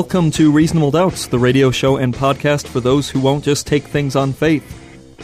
[0.00, 3.84] Welcome to Reasonable Doubts, the radio show and podcast for those who won't just take
[3.84, 4.64] things on faith.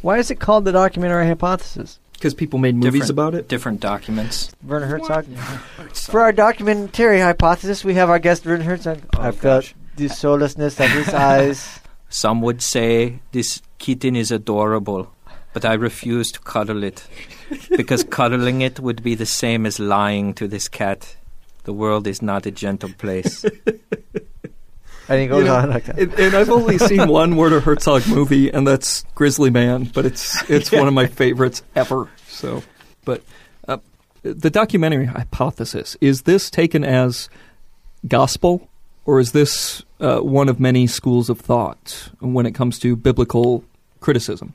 [0.00, 1.98] Why is it called the documentary hypothesis?
[2.14, 3.48] Because people made movies Different- about it.
[3.48, 4.52] Different documents.
[4.62, 5.26] Werner Herzog.
[5.94, 9.00] For our documentary hypothesis, we have our guest Werner Herzog.
[9.16, 9.74] Oh, I felt gosh.
[9.96, 11.80] the soullessness of his eyes.
[12.08, 15.10] Some would say this kitten is adorable,
[15.52, 17.06] but I refuse to cuddle it
[17.70, 21.16] because cuddling it would be the same as lying to this cat.
[21.64, 23.44] The world is not a gentle place.
[25.12, 25.98] And he goes You know, on like that.
[25.98, 30.48] And, and I've only seen one Werner Herzog movie, and that's Grizzly Man, but it's
[30.48, 32.08] it's one of my favorites ever.
[32.28, 32.62] So,
[33.04, 33.22] but
[33.68, 33.76] uh,
[34.22, 37.28] the documentary hypothesis is this taken as
[38.08, 38.70] gospel,
[39.04, 43.64] or is this uh, one of many schools of thought when it comes to biblical
[44.00, 44.54] criticism?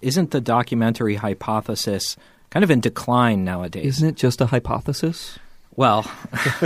[0.00, 2.16] Isn't the documentary hypothesis
[2.50, 3.98] kind of in decline nowadays?
[3.98, 5.38] Isn't it just a hypothesis?
[5.74, 6.10] Well,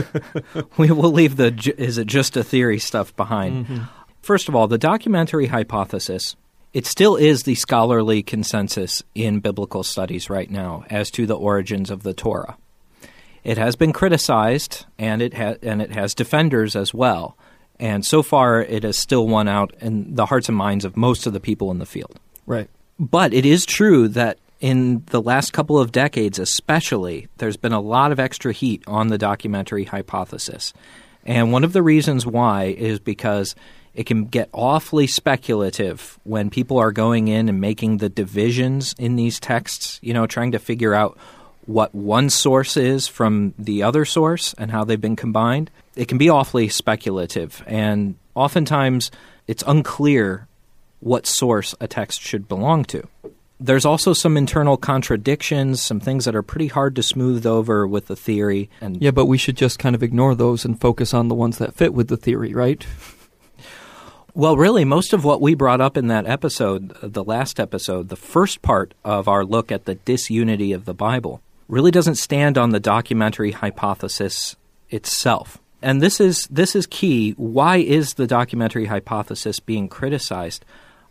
[0.76, 3.66] we will leave the ju- is it just a theory stuff behind.
[3.66, 3.84] Mm-hmm.
[4.22, 6.34] First of all, the documentary hypothesis,
[6.72, 11.90] it still is the scholarly consensus in biblical studies right now as to the origins
[11.90, 12.56] of the Torah.
[13.44, 17.36] It has been criticized and it ha- and it has defenders as well.
[17.78, 21.26] And so far it has still won out in the hearts and minds of most
[21.26, 22.18] of the people in the field.
[22.44, 22.68] Right.
[22.98, 27.80] But it is true that in the last couple of decades, especially, there's been a
[27.80, 30.72] lot of extra heat on the documentary hypothesis.
[31.24, 33.54] And one of the reasons why is because
[33.94, 39.16] it can get awfully speculative when people are going in and making the divisions in
[39.16, 41.18] these texts, you know, trying to figure out
[41.66, 45.70] what one source is from the other source and how they've been combined.
[45.96, 47.62] It can be awfully speculative.
[47.66, 49.10] And oftentimes,
[49.46, 50.46] it's unclear
[51.00, 53.08] what source a text should belong to.
[53.58, 58.06] There's also some internal contradictions, some things that are pretty hard to smooth over with
[58.06, 58.68] the theory.
[58.80, 61.58] And Yeah, but we should just kind of ignore those and focus on the ones
[61.58, 62.86] that fit with the theory, right?
[64.34, 68.16] well, really, most of what we brought up in that episode, the last episode, the
[68.16, 72.70] first part of our look at the disunity of the Bible, really doesn't stand on
[72.70, 74.54] the documentary hypothesis
[74.90, 75.58] itself.
[75.82, 77.32] And this is this is key.
[77.32, 80.64] Why is the documentary hypothesis being criticized?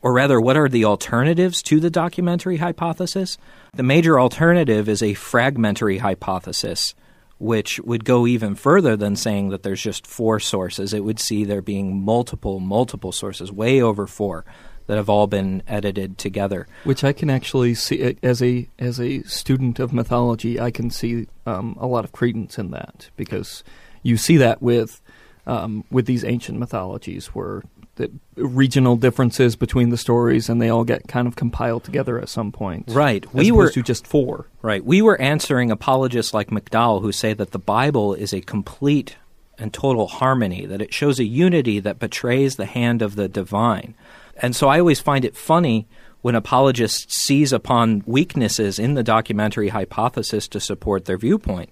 [0.06, 3.40] Or rather, what are the alternatives to the documentary hypothesis?
[3.74, 6.94] The major alternative is a fragmentary hypothesis,
[7.40, 10.94] which would go even further than saying that there's just four sources.
[10.94, 14.46] It would see there being multiple, multiple sources, way over four,
[14.86, 16.68] that have all been edited together.
[16.84, 20.92] Which I can actually see uh, as a as a student of mythology, I can
[20.92, 23.64] see um, a lot of credence in that because
[24.04, 25.02] you see that with
[25.48, 27.64] um, with these ancient mythologies where
[28.36, 32.52] regional differences between the stories and they all get kind of compiled together at some
[32.52, 32.86] point.
[32.90, 33.26] Right.
[33.34, 34.48] We were to just four.
[34.62, 34.84] Right.
[34.84, 39.16] We were answering apologists like McDowell who say that the Bible is a complete
[39.58, 43.96] and total harmony, that it shows a unity that betrays the hand of the divine.
[44.38, 45.88] And so I always find it funny
[46.22, 51.70] when apologists seize upon weaknesses in the documentary hypothesis to support their viewpoint.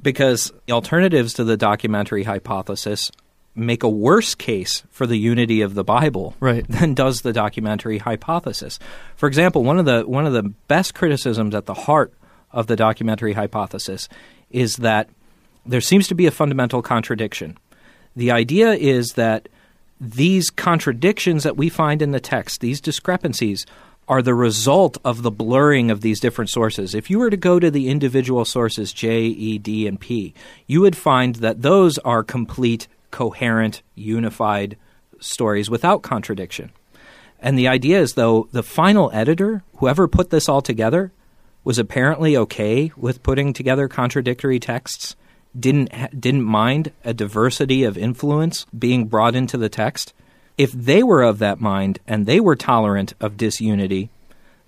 [0.00, 3.10] Because alternatives to the documentary hypothesis
[3.58, 6.66] make a worse case for the unity of the Bible Right.
[6.68, 8.78] than does the documentary hypothesis.
[9.16, 12.12] For example, one of the one of the best criticisms at the heart
[12.52, 14.08] of the documentary hypothesis
[14.50, 15.08] is that
[15.66, 17.58] there seems to be a fundamental contradiction.
[18.16, 19.48] The idea is that
[20.00, 23.66] these contradictions that we find in the text, these discrepancies,
[24.08, 26.94] are the result of the blurring of these different sources.
[26.94, 30.32] If you were to go to the individual sources J, E, D, and P,
[30.66, 34.76] you would find that those are complete, coherent, unified
[35.20, 36.70] stories without contradiction.
[37.40, 41.12] And the idea is, though, the final editor, whoever put this all together,
[41.64, 45.16] was apparently okay with putting together contradictory texts,
[45.58, 50.12] didn't didn't mind a diversity of influence being brought into the text.
[50.56, 54.10] If they were of that mind and they were tolerant of disunity,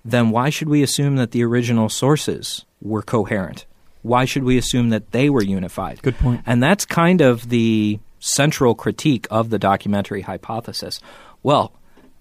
[0.05, 3.65] then why should we assume that the original sources were coherent?
[4.01, 6.01] Why should we assume that they were unified?
[6.01, 6.41] Good point.
[6.45, 11.01] And that's kind of the central critique of the documentary hypothesis.
[11.43, 11.73] Well,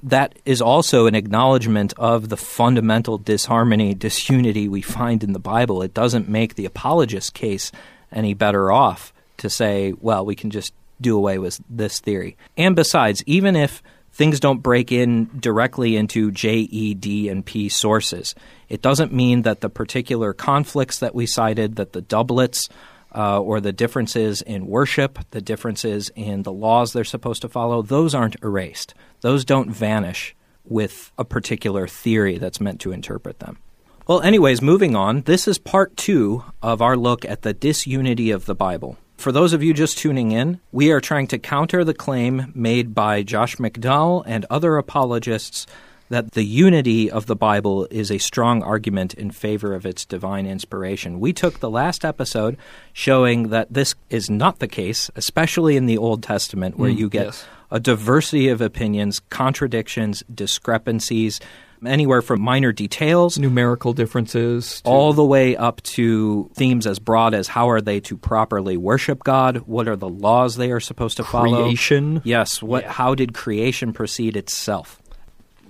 [0.02, 5.82] that is also an acknowledgement of the fundamental disharmony, disunity we find in the Bible.
[5.82, 7.70] It doesn't make the apologist case
[8.10, 12.36] any better off to say, well, we can just do away with this theory.
[12.56, 13.82] And besides, even if
[14.12, 18.34] things don't break in directly into J, E, D, and P sources,
[18.68, 22.68] it doesn't mean that the particular conflicts that we cited, that the doublets,
[23.14, 27.82] uh, or the differences in worship, the differences in the laws they're supposed to follow,
[27.82, 28.94] those aren't erased.
[29.20, 30.34] Those don't vanish
[30.64, 33.58] with a particular theory that's meant to interpret them.
[34.06, 38.46] Well, anyways, moving on, this is part two of our look at the disunity of
[38.46, 38.98] the Bible.
[39.16, 42.94] For those of you just tuning in, we are trying to counter the claim made
[42.94, 45.66] by Josh McDowell and other apologists
[46.10, 50.44] that the unity of the Bible is a strong argument in favor of its divine
[50.46, 51.18] inspiration.
[51.20, 52.56] We took the last episode
[52.92, 57.08] showing that this is not the case, especially in the Old Testament, where Mm, you
[57.08, 57.46] get yes.
[57.70, 61.40] a diversity of opinions, contradictions, discrepancies,
[61.86, 64.82] anywhere from minor details Numerical differences.
[64.84, 69.24] all the way up to themes as broad as how are they to properly worship
[69.24, 69.58] God?
[69.66, 71.62] What are the laws they are supposed to follow?
[71.62, 72.20] creation.
[72.22, 72.62] Yes.
[72.62, 72.84] What?
[72.84, 74.99] How did creation precede itself?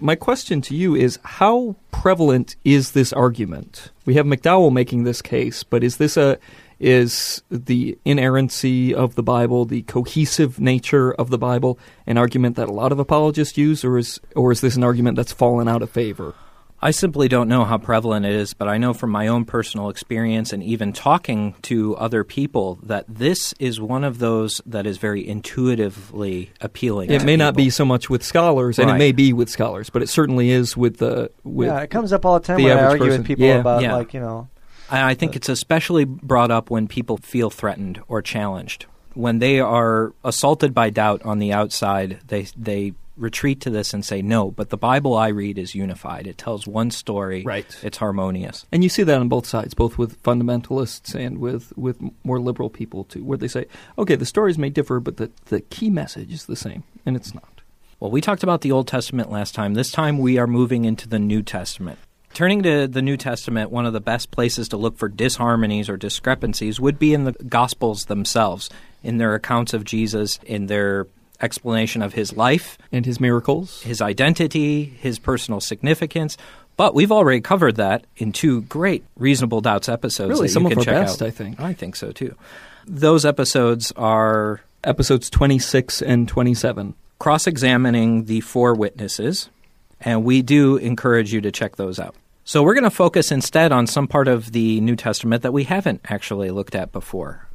[0.00, 3.90] My question to you is how prevalent is this argument?
[4.06, 6.38] We have McDowell making this case, but is this a
[6.78, 12.70] is the inerrancy of the Bible, the cohesive nature of the Bible, an argument that
[12.70, 15.82] a lot of apologists use, or is or is this an argument that's fallen out
[15.82, 16.34] of favor?
[16.82, 19.90] I simply don't know how prevalent it is, but I know from my own personal
[19.90, 24.96] experience and even talking to other people that this is one of those that is
[24.96, 27.10] very intuitively appealing.
[27.10, 29.90] It to may not be so much with scholars, and it may be with scholars,
[29.90, 32.64] but it certainly is with the with yeah, it comes up all the time the
[32.64, 33.18] when I argue person.
[33.20, 33.56] with people Yeah.
[33.58, 33.94] about Yeah.
[33.94, 34.48] like you know.
[34.90, 38.86] I I think it's especially brought up when people feel threatened or challenged.
[39.14, 44.04] When they are assaulted by doubt on the outside, they they retreat to this and
[44.04, 46.26] say, "No, but the Bible I read is unified.
[46.26, 47.42] It tells one story.
[47.44, 47.66] Right.
[47.82, 51.98] It's harmonious." And you see that on both sides, both with fundamentalists and with, with
[52.24, 53.66] more liberal people too, where they say,
[53.98, 57.34] okay, the stories may differ, but the, the key message is the same, and it's
[57.34, 57.60] not.
[57.98, 59.74] Well, we talked about the Old Testament last time.
[59.74, 61.98] This time we are moving into the New Testament.
[62.32, 65.96] Turning to the New Testament, one of the best places to look for disharmonies or
[65.96, 68.70] discrepancies would be in the Gospels themselves,
[69.02, 71.08] in their accounts of Jesus, in their
[71.40, 73.82] explanation of his life, And his miracles.
[73.82, 76.36] his identity, his personal significance.
[76.76, 80.30] But we've already covered that in two great Reasonable Doubts episodes.
[80.30, 81.28] Really, that some you of our check best, out.
[81.28, 81.60] I think.
[81.60, 82.34] I think so too.
[82.86, 86.94] Those episodes are Episodes 26 and 27.
[87.18, 89.50] cross examining the four witnesses,
[90.00, 92.14] and we do encourage you to check those out.
[92.44, 95.64] So we're going to focus instead on some part of the New Testament that we
[95.64, 97.46] haven't actually looked at before.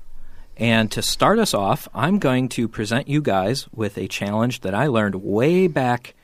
[0.58, 4.74] And to start us off, I'm going to present you guys with a challenge that
[4.74, 6.16] I learned way back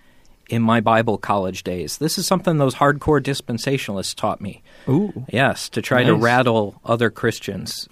[0.50, 1.98] in my Bible college days.
[1.98, 4.64] This is something those hardcore dispensationalists taught me.
[4.88, 5.26] Ooh.
[5.32, 7.88] Yes, to try to rattle other Christians.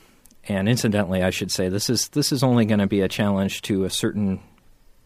[0.48, 3.62] And incidentally, I should say this is this is only going to be a challenge
[3.64, 4.42] to a certain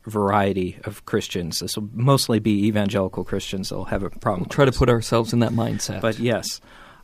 [0.06, 1.60] variety of Christians.
[1.60, 4.42] This will mostly be evangelical Christians that'll have a problem.
[4.42, 6.02] We'll with try to put ourselves in that mindset.
[6.02, 6.62] But yes,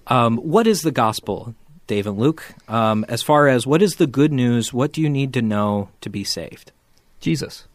[0.08, 1.54] um, what is the gospel,
[1.90, 2.54] Dave and Luke?
[2.70, 5.90] Um, as far as what is the good news, what do you need to know
[6.02, 6.72] to be saved?
[7.20, 7.66] Jesus.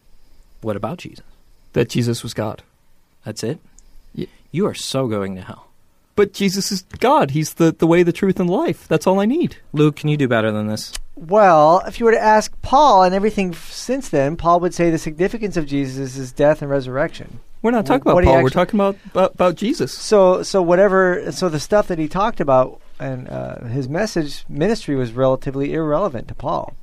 [0.61, 1.23] What about Jesus?
[1.73, 2.63] That Jesus was God.
[3.23, 3.59] That's it.
[4.15, 5.67] Ye- You are so going to hell,
[6.15, 7.31] But Jesus is God.
[7.31, 8.87] He's the, the way, the truth, and life.
[8.87, 9.57] That's all I need.
[9.73, 9.97] Luke.
[9.97, 10.93] Can you do better than this?
[11.15, 14.89] Well, if you were to ask Paul and everything f- since then, Paul would say
[14.89, 17.39] the significance of Jesus is his death and resurrection.
[17.61, 18.43] We're not Wh- talking about what he Paul.
[18.43, 19.93] We're talking about, about, about Jesus.
[19.93, 24.95] So, so whatever, so the stuff that he talked about and uh, his message ministry
[24.95, 26.75] was relatively irrelevant to Paul.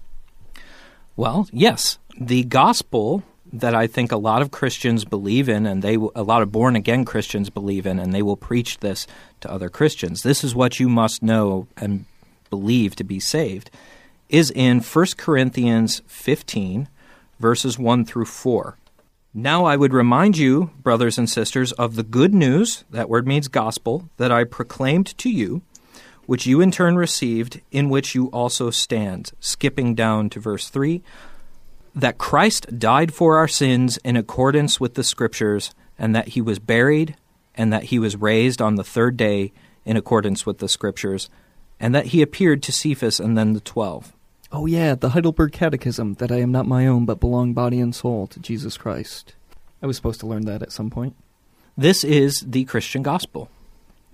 [1.16, 5.94] Well, yes, the gospel that I think a lot of Christians believe in, and they
[5.94, 9.06] a lot of born again Christians believe in, and they will preach this
[9.40, 10.22] to other Christians.
[10.22, 12.06] This is what you must know and
[12.48, 13.70] believe to be saved.
[14.28, 16.88] Is in 1 Corinthians 15,
[17.38, 18.78] verses 1 through 4.
[19.34, 23.48] Now I would remind you, brothers and sisters, of the good news, that word means
[23.48, 25.62] gospel, that I proclaimed to you,
[26.26, 29.32] which you in turn received, in which you also stand.
[29.40, 31.02] Skipping down to verse 3
[31.94, 36.58] that Christ died for our sins in accordance with the Scriptures, and that he was
[36.58, 37.16] buried,
[37.54, 39.52] and that he was raised on the third day
[39.84, 41.28] in accordance with the Scriptures,
[41.78, 44.12] and that he appeared to Cephas and then the twelve.
[44.50, 47.94] Oh, yeah, the Heidelberg Catechism that I am not my own, but belong body and
[47.94, 49.34] soul to Jesus Christ.
[49.82, 51.16] I was supposed to learn that at some point.
[51.76, 53.50] This is the Christian gospel.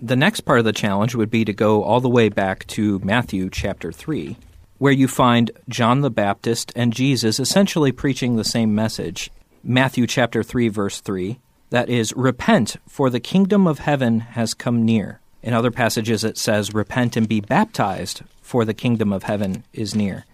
[0.01, 3.01] The next part of the challenge would be to go all the way back to
[3.01, 4.37] Matthew chapter 3,
[4.79, 9.29] where you find John the Baptist and Jesus essentially preaching the same message.
[9.65, 11.41] Matthew chapter 3 verse 3,
[11.71, 15.19] that is repent for the kingdom of heaven has come near.
[15.43, 19.97] In other passages it says repent and be baptized for the kingdom of heaven is
[19.97, 20.25] near.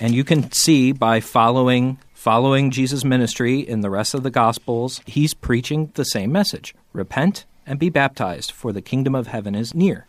[0.00, 5.00] And you can see by following following Jesus' ministry in the rest of the gospels,
[5.06, 6.74] he's preaching the same message.
[6.92, 10.06] Repent and be baptized for the kingdom of heaven is near.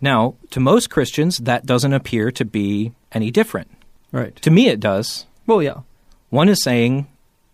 [0.00, 3.70] Now, to most Christians, that doesn't appear to be any different.
[4.12, 4.34] Right.
[4.36, 5.26] To me, it does.
[5.46, 5.80] Well, yeah.
[6.30, 7.06] One is saying,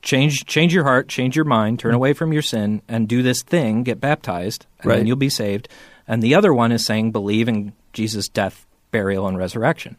[0.02, 1.96] change, change your heart, change your mind, turn mm-hmm.
[1.96, 4.96] away from your sin, and do this thing, get baptized, and Right.
[4.98, 5.68] then you'll be saved.
[6.06, 9.98] And the other one is saying, believe in Jesus' death, burial, and resurrection.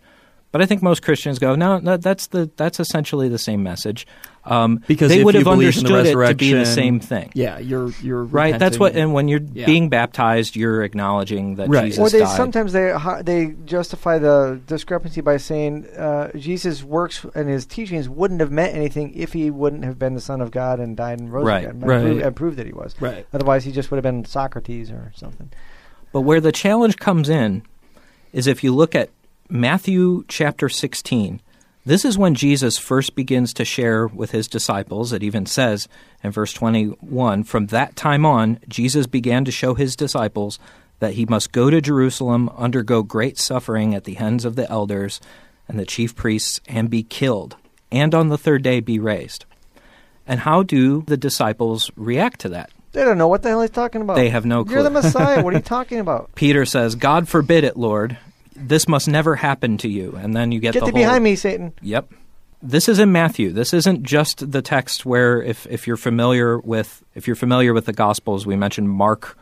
[0.51, 4.07] But I think most Christians go, no, no that's the that's essentially the same message.
[4.45, 6.65] Um, Because they if would you have believe in the understood it to be the
[6.65, 7.31] same thing.
[7.35, 9.65] Yeah, you're you're Right, that's what, and when you're Yeah.
[9.65, 11.85] being baptized, you're acknowledging that Right.
[11.91, 12.37] Jesus Or they died.
[12.37, 18.39] sometimes they they justify the discrepancy by saying uh, Jesus' works and his teachings wouldn't
[18.39, 21.31] have meant anything if he wouldn't have been the Son of God and died and
[21.31, 21.63] rose Right.
[21.65, 22.01] again, and, Right.
[22.01, 22.95] proved, and proved that he was.
[23.01, 23.25] right.
[23.33, 25.49] Otherwise, he just would have been Socrates or something.
[26.13, 27.63] But where the challenge comes in
[28.31, 29.09] is if you look at
[29.49, 31.41] Matthew chapter 16,
[31.85, 35.13] this is when Jesus first begins to share with his disciples.
[35.13, 35.87] It even says
[36.21, 40.59] in verse 21 From that time on, Jesus began to show his disciples
[40.99, 45.21] that he must go to Jerusalem, undergo great suffering at the hands of the elders
[45.67, 47.55] and the chief priests, and be killed,
[47.89, 49.45] and on the third day be raised.
[50.25, 52.69] And how do the disciples react to that?
[52.91, 54.15] They don't know what the hell he's talking about.
[54.15, 54.73] They have no clue.
[54.73, 55.41] You're the Messiah.
[55.41, 56.35] what are you talking about?
[56.35, 58.17] Peter says, God forbid it, Lord.
[58.57, 60.15] This must never happen to you.
[60.15, 61.73] And then you get, Get the thee whole, behind me, Satan.
[61.81, 62.11] Yep.
[62.61, 63.51] This is in Matthew.
[63.51, 67.85] This isn't just the text where if, if you're familiar with if you're familiar with
[67.85, 69.37] the gospels, we mentioned Mark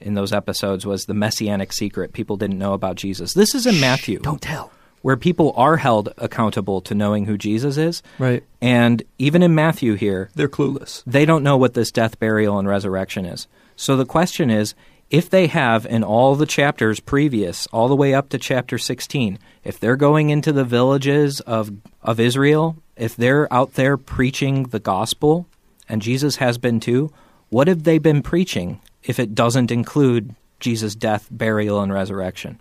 [0.00, 2.12] in those episodes was the messianic secret.
[2.12, 3.34] People didn't know about Jesus.
[3.34, 4.20] This is in Matthew.
[4.20, 4.70] Don't tell.
[5.02, 8.02] Where people are held accountable to knowing who Jesus is.
[8.18, 8.44] Right.
[8.60, 11.02] And even in Matthew here, They're clueless.
[11.06, 13.48] they don't know what this death, burial, and resurrection is.
[13.76, 14.74] So the question is
[15.10, 19.38] if they have in all the chapters previous, all the way up to chapter 16,
[19.64, 24.78] if they're going into the villages of, of Israel, if they're out there preaching the
[24.78, 25.46] gospel,
[25.88, 27.12] and Jesus has been too,
[27.48, 32.60] what have they been preaching if it doesn't include Jesus' death, burial, and resurrection?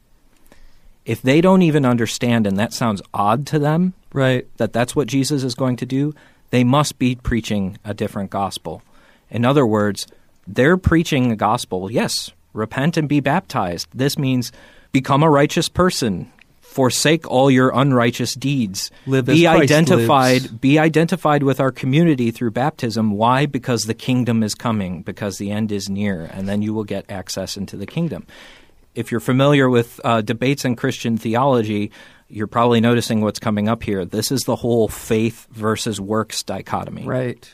[1.06, 4.48] If they don't even understand, and that sounds odd to them, Right.
[4.58, 6.16] that that's what Jesus is going to do,
[6.50, 8.82] they must be preaching a different gospel.
[9.30, 10.08] In other words,
[10.48, 13.88] they're preaching a gospel, yes, repent and be baptized.
[13.94, 14.52] This means
[14.92, 18.92] become a righteous person, forsake all your unrighteous deeds.
[19.06, 20.48] Live be identified lives.
[20.48, 23.12] be identified with our community through baptism.
[23.12, 23.46] Why?
[23.46, 27.10] Because the kingdom is coming, because the end is near, and then you will get
[27.10, 28.26] access into the kingdom
[28.96, 31.92] if you're familiar with uh, debates in Christian theology,
[32.28, 34.06] you're probably noticing what's coming up here.
[34.06, 37.06] This is the whole faith versus works dichotomy.
[37.06, 37.50] Right.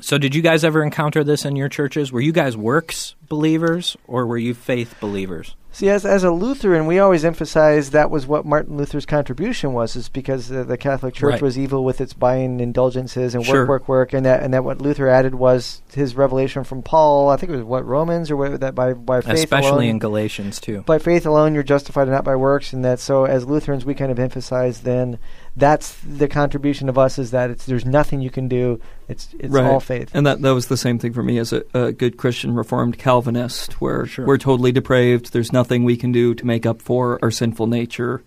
[0.00, 2.10] So, did you guys ever encounter this in your churches?
[2.12, 5.54] Were you guys works believers or were you faith believers?
[5.72, 9.96] See, as, as a Lutheran, we always emphasize that was what Martin Luther's contribution was,
[9.96, 11.42] is because the, the Catholic Church Right.
[11.42, 13.62] was evil with its buying indulgences and Sure.
[13.62, 17.28] work, work, work, and that and that what Luther added was his revelation from Paul.
[17.28, 19.98] I think it was what Romans or what, that by by faith Especially alone, in
[19.98, 20.82] Galatians, too.
[20.82, 23.94] by faith alone you're justified and not by works, and that so as Lutherans we
[23.94, 25.18] kind of emphasize then
[25.56, 28.80] that's the contribution of us is that it's there's nothing you can do.
[29.08, 29.64] It's it's right.
[29.64, 30.10] all faith.
[30.14, 32.98] And that that was the same thing for me as a, a good Christian Reformed
[32.98, 34.26] Calvinist, where Sure.
[34.26, 35.32] we're totally depraved.
[35.32, 38.22] There's nothing we can do to make up for our sinful nature.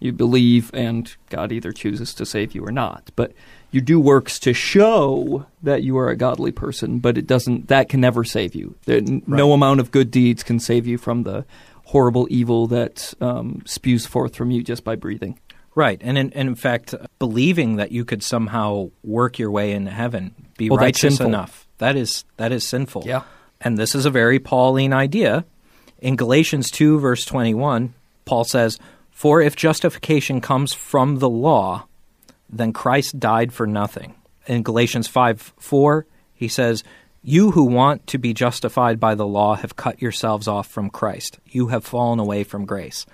[0.00, 3.10] You believe, and God either chooses to save you or not.
[3.14, 3.32] But
[3.70, 7.68] you do works to show that you are a godly person, but it doesn't.
[7.68, 8.74] That can never save you.
[8.84, 11.44] There, n- No amount of good deeds can save you from the
[11.86, 15.38] horrible evil that um, spews forth from you just by breathing.
[15.74, 16.00] Right.
[16.02, 20.34] And in, and in fact, believing that you could somehow work your way into heaven,
[20.58, 23.04] be Well, righteous enough, that is, that is sinful.
[23.06, 23.22] Yeah.
[23.60, 25.44] And this is a very Pauline idea.
[26.00, 28.78] In Galatians 2, verse 21, Paul says,
[29.10, 31.86] For if justification comes from the law,
[32.50, 34.14] then Christ died for nothing.
[34.46, 36.82] In Galatians 5 4, He says,
[37.24, 41.38] You who want to be justified by the law have cut yourselves off from Christ.
[41.46, 43.06] You have fallen away from grace.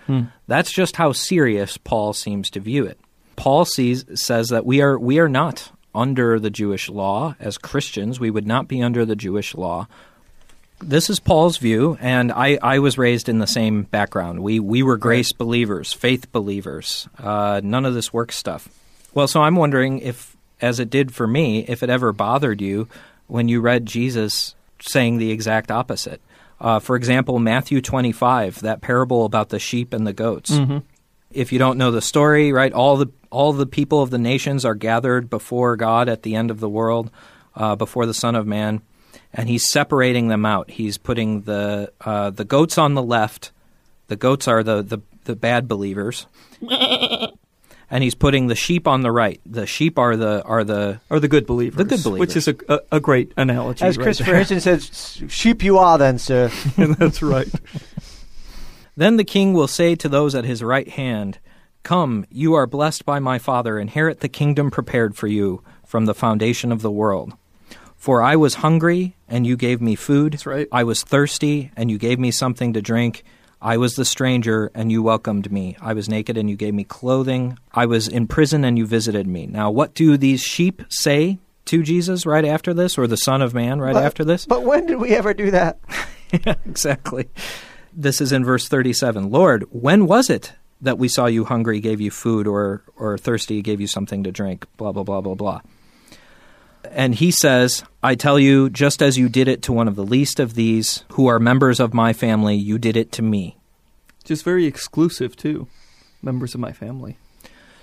[0.47, 2.99] That's just how serious Paul seems to view it.
[3.37, 7.37] Paul sees, says that we are, we are not under the Jewish law.
[7.39, 9.87] As Christians, we would not be under the Jewish law.
[10.81, 14.41] This is Paul's view, and I, I was raised in the same background.
[14.41, 18.69] We, we were grace believers, faith believers, uh, none of this work stuff.
[19.13, 22.89] Well, so I'm wondering if, as it did for me, if it ever bothered you
[23.29, 26.21] when you read Jesus saying the exact opposite.
[26.61, 30.51] Uh, for example, Matthew 25, that parable about the sheep and the goats.
[31.31, 34.65] If you don't know the story, right, all the all the people of the nations
[34.65, 37.11] are gathered before God at the end of the world,
[37.55, 38.81] uh, before the Son of Man,
[39.33, 40.71] and He's separating them out.
[40.71, 43.53] He's putting the uh, the goats on the left.
[44.09, 46.27] The goats are the the, the bad believers.
[47.91, 49.41] and he's putting the sheep on the right.
[49.47, 51.77] The sheep are the are the are the good believers.
[51.77, 52.21] The good believers.
[52.21, 53.85] Which is a, a, a great analogy.
[53.85, 54.45] As right Christopher there.
[54.45, 56.51] Hitchens says, sheep you are then, sir.
[56.77, 57.49] and That's right.
[58.97, 61.39] Then the king will say to those at his right hand,
[61.85, 66.15] Come, you are blessed by my Father, inherit the kingdom prepared for you from the
[66.15, 67.33] foundation of the world.
[67.97, 70.33] For I was hungry, and you gave me food.
[70.33, 70.69] That's right.
[70.71, 73.25] I was thirsty, and you gave me something to drink.
[73.61, 75.77] I was the stranger, and you welcomed me.
[75.81, 77.59] I was naked, and you gave me clothing.
[77.75, 79.47] I was in prison, and you visited me.
[79.47, 83.55] Now, what do these sheep say to Jesus right after this, or the Son of
[83.55, 84.47] Man right But- after this?
[84.47, 85.79] But when did we ever do that?
[86.45, 87.27] Yeah, exactly.
[87.95, 89.31] This is in verse 37.
[89.31, 93.63] Lord, when was it that we saw you hungry, gave you food, or, or thirsty,
[93.63, 94.67] gave you something to drink?
[94.77, 95.61] Blah, blah, blah, blah, blah.
[96.91, 100.05] And he says, I tell you, just as you did it to one of the
[100.05, 103.57] least of these who are members of my family, you did it to me.
[104.25, 105.69] Just very exclusive, too.
[106.23, 107.17] Members of my family.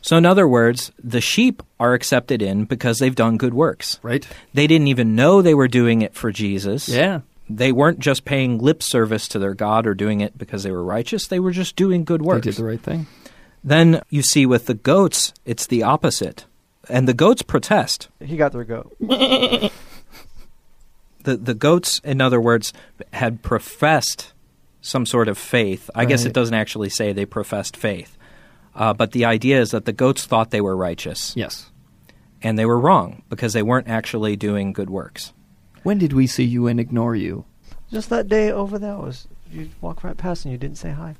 [0.02, 4.00] So, in other words, the sheep are accepted in because they've done good works.
[4.04, 4.28] Right?
[4.54, 6.88] They didn't even know they were doing it for Jesus.
[6.88, 7.22] Yeah.
[7.50, 10.84] They weren't just paying lip service to their God or doing it because they were
[10.84, 11.28] righteous.
[11.28, 12.46] They were just doing good works.
[12.46, 13.08] They did the right thing.
[13.64, 16.46] Then you see with the goats, it's the opposite.
[16.90, 18.10] And the goats protest.
[18.20, 18.96] He got their goat.
[21.26, 22.72] The the goats, in other words,
[23.12, 24.32] had professed
[24.82, 25.90] some sort of faith.
[25.96, 28.16] I guess it doesn't actually say they professed faith.
[28.76, 31.34] Uh, but the idea is that the goats thought they were righteous.
[31.36, 31.72] Yes.
[32.44, 35.34] And they were wrong because they weren't actually doing good works.
[35.82, 37.46] When did we see you and ignore you?
[37.92, 41.16] Just that day over there was you walked right past and you didn't say hi.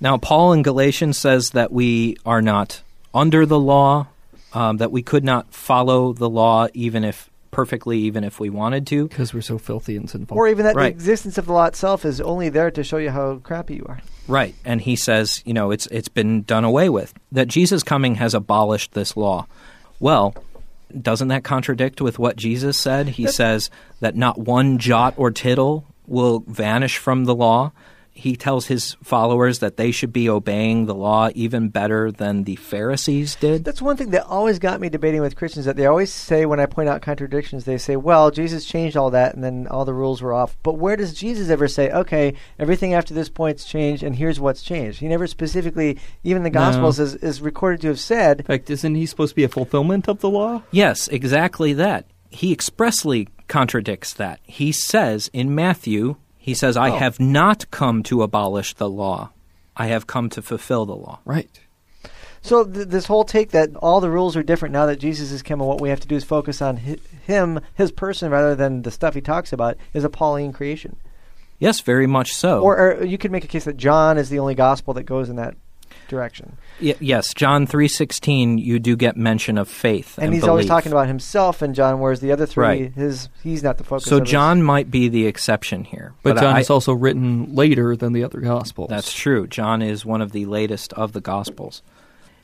[0.00, 2.82] Now, Paul in Galatians says that we are not
[3.18, 4.06] under the law,
[4.52, 8.86] um, that we could not follow the law even if perfectly, even if we wanted
[8.86, 9.08] to.
[9.08, 10.36] Because we're so filthy and sinful.
[10.36, 10.84] Or even that Right.
[10.84, 13.86] the existence of the law itself is only there to show you how crappy you
[13.88, 14.00] are.
[14.28, 17.14] Right, and he says, you know, it's it's been done away with.
[17.32, 19.46] That Jesus coming has abolished this law.
[20.00, 20.34] Well,
[21.00, 23.08] doesn't that contradict with what Jesus said?
[23.08, 27.72] He says that not one jot or tittle will vanish from the law.
[28.18, 32.56] He tells his followers that they should be obeying the law even better than the
[32.56, 33.62] Pharisees did.
[33.62, 36.58] That's one thing that always got me debating with Christians that they always say when
[36.58, 39.94] I point out contradictions, they say, well, Jesus changed all that and then all the
[39.94, 40.56] rules were off.
[40.64, 44.62] But where does Jesus ever say, okay, everything after this point's changed and here's what's
[44.62, 44.98] changed?
[44.98, 46.58] He never specifically, even the No.
[46.58, 49.48] Gospels is, is recorded to have said, In fact, isn't he supposed to be a
[49.48, 50.64] fulfillment of the law?
[50.72, 52.06] Yes, exactly that.
[52.30, 54.40] He expressly contradicts that.
[54.42, 56.16] He says in Matthew,
[56.48, 56.96] he says, I Oh.
[56.96, 59.30] have not come to abolish the law.
[59.76, 61.20] I have come to fulfill the law.
[61.24, 61.60] Right.
[62.40, 65.42] So th- this whole take that all the rules are different now that Jesus has
[65.42, 68.54] come, and what we have to do is focus on hi- him, his person, rather
[68.54, 70.96] than the stuff he talks about, is a Pauline creation.
[71.58, 72.60] Yes, very much so.
[72.60, 75.28] Or, or you could make a case that John is the only gospel that goes
[75.28, 75.54] in that
[76.08, 80.66] direction, Y- yes, John 3:16 you do get mention of faith and, and, he's always
[80.66, 82.92] talking about himself and John, whereas the other three, Right.
[82.94, 84.04] his he's not the focus.
[84.06, 86.14] So of his- John might be the exception here.
[86.22, 88.88] But, John I- is also written later than the other Gospels.
[88.90, 89.46] That's true.
[89.46, 91.82] John is one of the latest of the Gospels.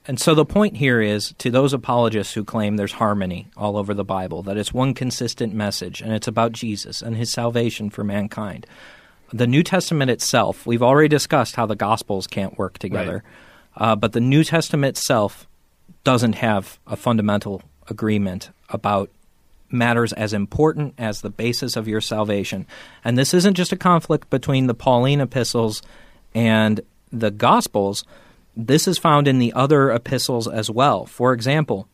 [0.06, 3.94] And so the point here is to those apologists who claim there's harmony all over
[3.94, 8.04] the Bible, that it's one consistent message and it's about Jesus and his salvation for
[8.04, 8.66] mankind.
[9.32, 13.24] The New Testament itself, we've already discussed how the Gospels can't work together,
[13.76, 15.46] uh, but the New Testament itself
[16.04, 19.10] doesn't have a fundamental agreement about
[19.70, 22.66] matters as important as the basis of your salvation.
[23.04, 25.82] And this isn't just a conflict between the Pauline epistles
[26.34, 28.04] and the Gospels.
[28.56, 31.06] This is found in the other epistles as well.
[31.06, 31.88] For example,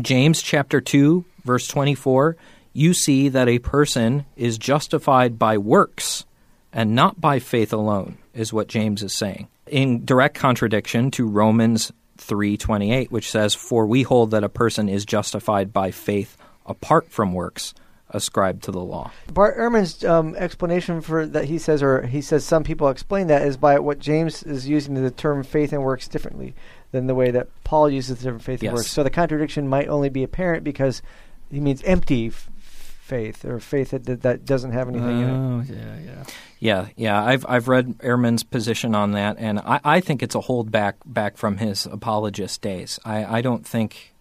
[0.00, 2.36] James chapter 2 verse 24,
[2.72, 6.24] you see that a person is justified by works
[6.72, 9.48] and not by faith alone is what James is saying.
[9.66, 15.04] In direct contradiction to Romans 3:28 which says for we hold that a person is
[15.04, 17.74] justified by faith apart from works
[18.10, 19.10] ascribed to the law.
[19.32, 23.42] Bart Ehrman's um, explanation for that he says, or he says some people explain that
[23.42, 26.54] is by what James is using the term faith and works differently
[26.92, 28.68] than the way that Paul uses the term faith Yes.
[28.70, 28.90] and works.
[28.90, 31.02] So the contradiction might only be apparent because
[31.50, 32.48] he means empty f-
[33.04, 35.36] faith or faith that, that that doesn't have anything in it.
[35.36, 36.24] Oh, yeah, yeah.
[36.58, 37.22] Yeah, yeah.
[37.22, 41.36] I've I've read Ehrman's position on that, and I, I think it's a holdback back
[41.36, 42.98] from his apologist days.
[43.04, 44.14] I, I don't think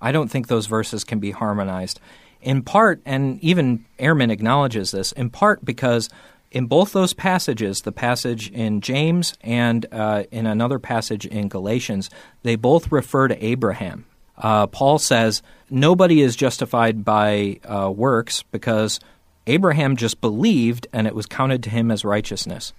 [0.00, 1.98] I don't think those verses can be harmonized.
[2.40, 6.08] In part, and even Ehrman acknowledges this, in part because
[6.52, 12.10] in both those passages, the passage in James and uh, in another passage in Galatians,
[12.44, 14.06] they both refer to Abraham.
[14.38, 19.00] Uh, Paul says nobody is justified by uh, works because
[19.46, 22.72] Abraham just believed and it was counted to him as righteousness.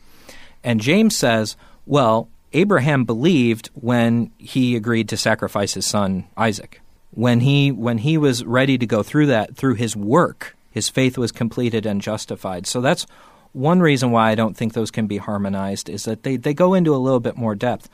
[0.63, 6.81] And James says, well, Abraham believed when he agreed to sacrifice his son Isaac.
[7.11, 11.17] When he when he was ready to go through that through his work, his faith
[11.17, 12.67] was completed and justified.
[12.67, 13.05] So that's
[13.51, 16.75] one reason why I don't think those can be harmonized is that they, they go
[16.75, 17.89] into a little bit more depth.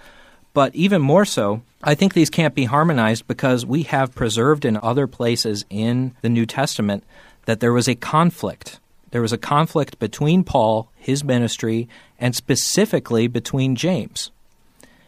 [0.56, 4.78] But even more so, I think these can't be harmonized because we have preserved in
[4.78, 7.04] other places in the New Testament
[7.44, 8.80] that there was a conflict.
[9.12, 14.32] There was a conflict between Paul, his ministry, and specifically between James.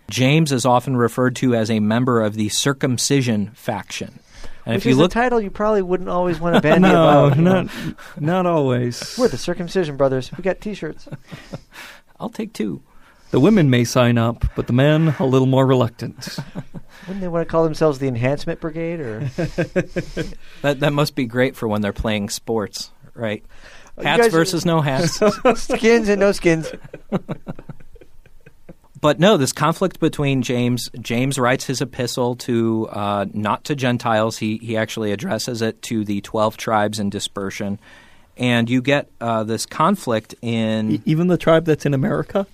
[0.10, 4.20] James is often referred to as a member of the circumcision faction.
[4.66, 6.90] And Which if you is look a title you probably wouldn't always want to bandy
[6.90, 7.38] no, about.
[7.38, 7.64] know.
[7.64, 7.72] not
[8.18, 9.18] not always.
[9.18, 10.30] We're the circumcision brothers.
[10.36, 11.08] We got T-shirts.
[12.20, 12.82] I'll take two.
[13.32, 16.38] The women may sign up, but the men a little more reluctant.
[17.08, 19.00] Wouldn't they want to call themselves the Enhancement Brigade?
[19.02, 19.20] Or
[20.62, 23.44] That that must be great for when they're playing sports, right?
[24.02, 25.20] Hats guys versus no hats.
[25.62, 26.72] skins and no skins?
[29.02, 30.90] but no, this conflict between James.
[31.00, 34.38] James writes his epistle to uh, not to Gentiles.
[34.38, 37.80] He he actually addresses it to the twelve tribes in dispersion,
[38.38, 40.92] and you get uh, this conflict in.
[40.94, 42.48] E- Even the tribe that's in America?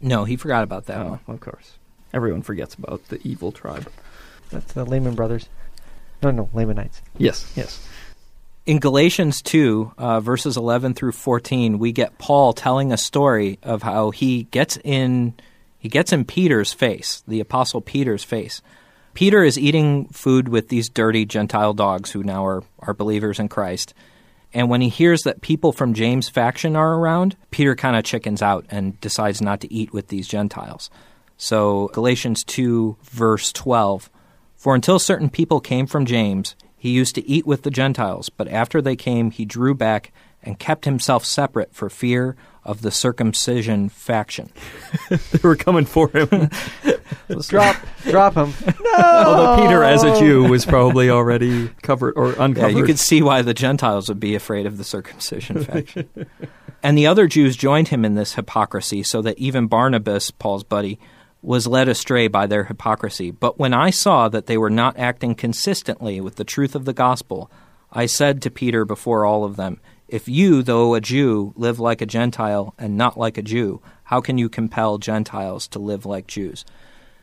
[0.00, 1.34] No, he forgot about that Oh, one.
[1.36, 1.72] of course.
[2.12, 3.90] Everyone forgets about the evil tribe.
[4.50, 5.48] That's the Lehman Brothers.
[6.22, 7.00] No, no, Lamanites.
[7.16, 7.86] Yes, yes.
[8.66, 13.82] In Galatians 2, uh, verses 11 through 14, we get Paul telling a story of
[13.82, 15.34] how he gets in
[15.78, 18.60] he gets in Peter's face, the apostle Peter's face.
[19.14, 23.48] Peter is eating food with these dirty Gentile dogs who now are, are believers in
[23.48, 23.94] Christ.
[24.52, 28.42] And when he hears that people from James' faction are around, Peter kind of chickens
[28.42, 30.90] out and decides not to eat with these Gentiles.
[31.36, 34.10] So, Galatians 2, verse 12
[34.56, 38.48] For until certain people came from James, he used to eat with the Gentiles, but
[38.48, 43.88] after they came, he drew back and kept himself separate for fear of the circumcision
[43.88, 44.50] faction.
[45.08, 46.50] They were coming for him.
[47.48, 48.52] Drop, drop them.
[48.98, 52.38] Although Peter, as a Jew, was probably already covered or uncovered.
[52.38, 52.76] Yeah, uncovered.
[52.76, 56.08] you could see why the Gentiles would be afraid of the circumcision faction.
[56.82, 60.98] and the other Jews joined him in this hypocrisy, so that even Barnabas, Paul's buddy,
[61.42, 63.30] was led astray by their hypocrisy.
[63.30, 66.92] But when I saw that they were not acting consistently with the truth of the
[66.92, 67.50] gospel,
[67.92, 72.00] I said to Peter before all of them, If you, though a Jew, live like
[72.00, 76.26] a Gentile and not like a Jew, how can you compel Gentiles to live like
[76.26, 76.64] Jews?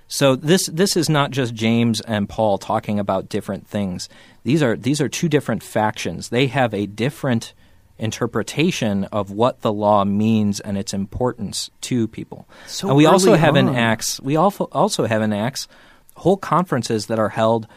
[0.07, 4.07] So this this is not just James and Paul talking about different things.
[4.43, 6.29] These are these are two different factions.
[6.29, 7.53] They have a different
[7.99, 12.47] interpretation of what the law means and its importance to people.
[12.67, 13.75] So and we also have in on.
[13.75, 15.67] Acts we also also have in Acts
[16.15, 17.67] whole conferences that are held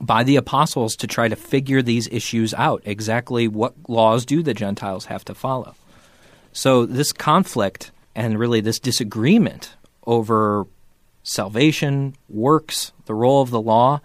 [0.00, 2.82] by the apostles to try to figure these issues out.
[2.84, 5.74] Exactly what laws do the Gentiles have to follow?
[6.52, 9.74] So this conflict and really this disagreement
[10.06, 10.66] over
[11.22, 14.00] salvation, works, the role of the law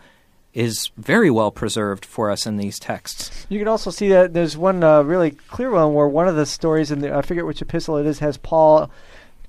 [0.54, 3.46] is very well preserved for us in these texts.
[3.50, 6.46] You can also see that there's one uh, really clear one where one of the
[6.46, 8.90] stories in the I forget which epistle it is has Paul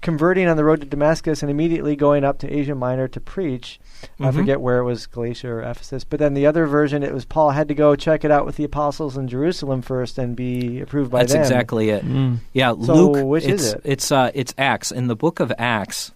[0.02, 3.80] converting on the road to Damascus and immediately going up to Asia Minor to preach.
[4.20, 4.34] I Mhm.
[4.34, 7.50] forget where it was Galatia or Ephesus, but then the other version it was Paul
[7.50, 11.10] had to go check it out with the apostles in Jerusalem first and be approved
[11.10, 11.42] by That's them.
[11.42, 12.04] exactly it.
[12.04, 12.38] Mm.
[12.52, 13.26] Yeah, So Luke.
[13.26, 13.80] which it's, is it?
[13.84, 14.90] It's uh, it's Acts.
[14.92, 16.12] In the book of Acts,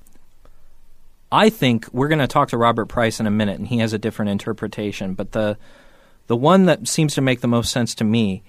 [1.33, 3.92] I think we're going to talk to Robert Price in a minute, and he has
[3.92, 5.14] a different interpretation.
[5.14, 5.57] But the
[6.27, 8.42] the one that seems to make the most sense to me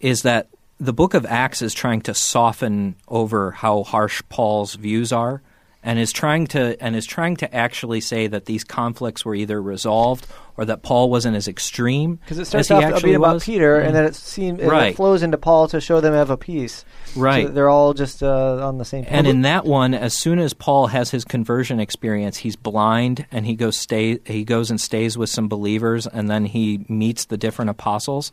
[0.00, 0.48] is that
[0.80, 5.42] the book of Acts is trying to soften over how harsh Paul's views are,
[5.82, 9.60] and is trying to and is trying to actually say that these conflicts were either
[9.62, 10.26] resolved
[10.58, 13.44] or that Paul wasn't as extreme Because it starts off actually being about was.
[13.44, 13.86] Peter, Mm.
[13.86, 14.88] and then it seems Right.
[14.92, 16.84] it flows into Paul to show them have a peace.
[17.16, 17.46] Right.
[17.46, 19.04] that they're all just uh, on the same.
[19.08, 23.46] And in that one, as soon as Paul has his conversion experience, he's blind and
[23.46, 27.36] he goes stay he goes and stays with some believers and then he meets the
[27.38, 28.30] different apostles.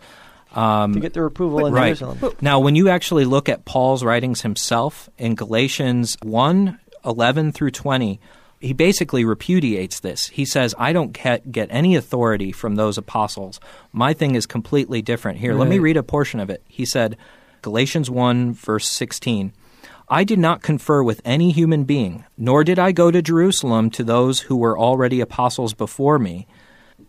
[0.55, 1.95] Um, to get their approval in right.
[1.95, 2.33] Jerusalem.
[2.41, 8.19] Now, when you actually look at Paul's writings himself in Galatians 1 11 through 20,
[8.59, 10.27] he basically repudiates this.
[10.27, 13.59] He says, I don't get, get any authority from those apostles.
[13.91, 15.39] My thing is completely different.
[15.39, 16.63] Here, let me read a portion of it.
[16.67, 17.17] He said,
[17.61, 19.53] Galatians 1, verse 16.
[20.09, 24.03] I did not confer with any human being, nor did I go to Jerusalem to
[24.03, 26.47] those who were already apostles before me.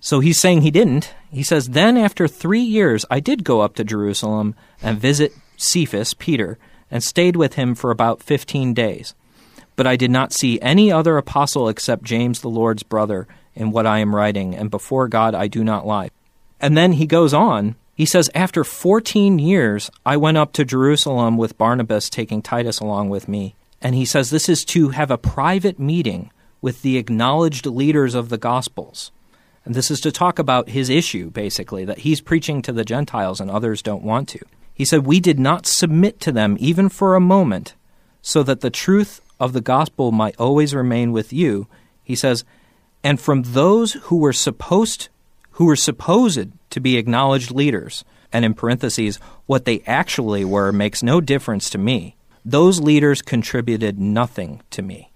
[0.00, 1.14] So he's saying he didn't.
[1.30, 6.14] He says, Then after three years, I did go up to Jerusalem and visit Cephas,
[6.14, 6.58] Peter,
[6.90, 9.14] and stayed with him for about 15 days.
[9.78, 13.86] But I did not see any other apostle except James, the Lord's brother, in what
[13.86, 16.10] I am writing, and before God I do not lie.
[16.58, 17.76] And then he goes on.
[17.94, 23.10] He says, After 14 years, I went up to Jerusalem with Barnabas, taking Titus along
[23.10, 23.54] with me.
[23.80, 28.30] And he says, This is to have a private meeting with the acknowledged leaders of
[28.30, 29.12] the Gospels.
[29.64, 33.40] And this is to talk about his issue, basically, that he's preaching to the Gentiles
[33.40, 34.40] and others don't want to.
[34.74, 37.74] He said, We did not submit to them even for a moment,
[38.20, 41.66] so that the truth of the gospel might always remain with you.
[42.02, 42.44] He says,
[43.02, 45.08] And from those who were supposed
[45.52, 51.02] who were supposed to be acknowledged leaders, and in parentheses, what they actually were makes
[51.02, 52.14] no difference to me.
[52.44, 55.10] Those leaders contributed nothing to me.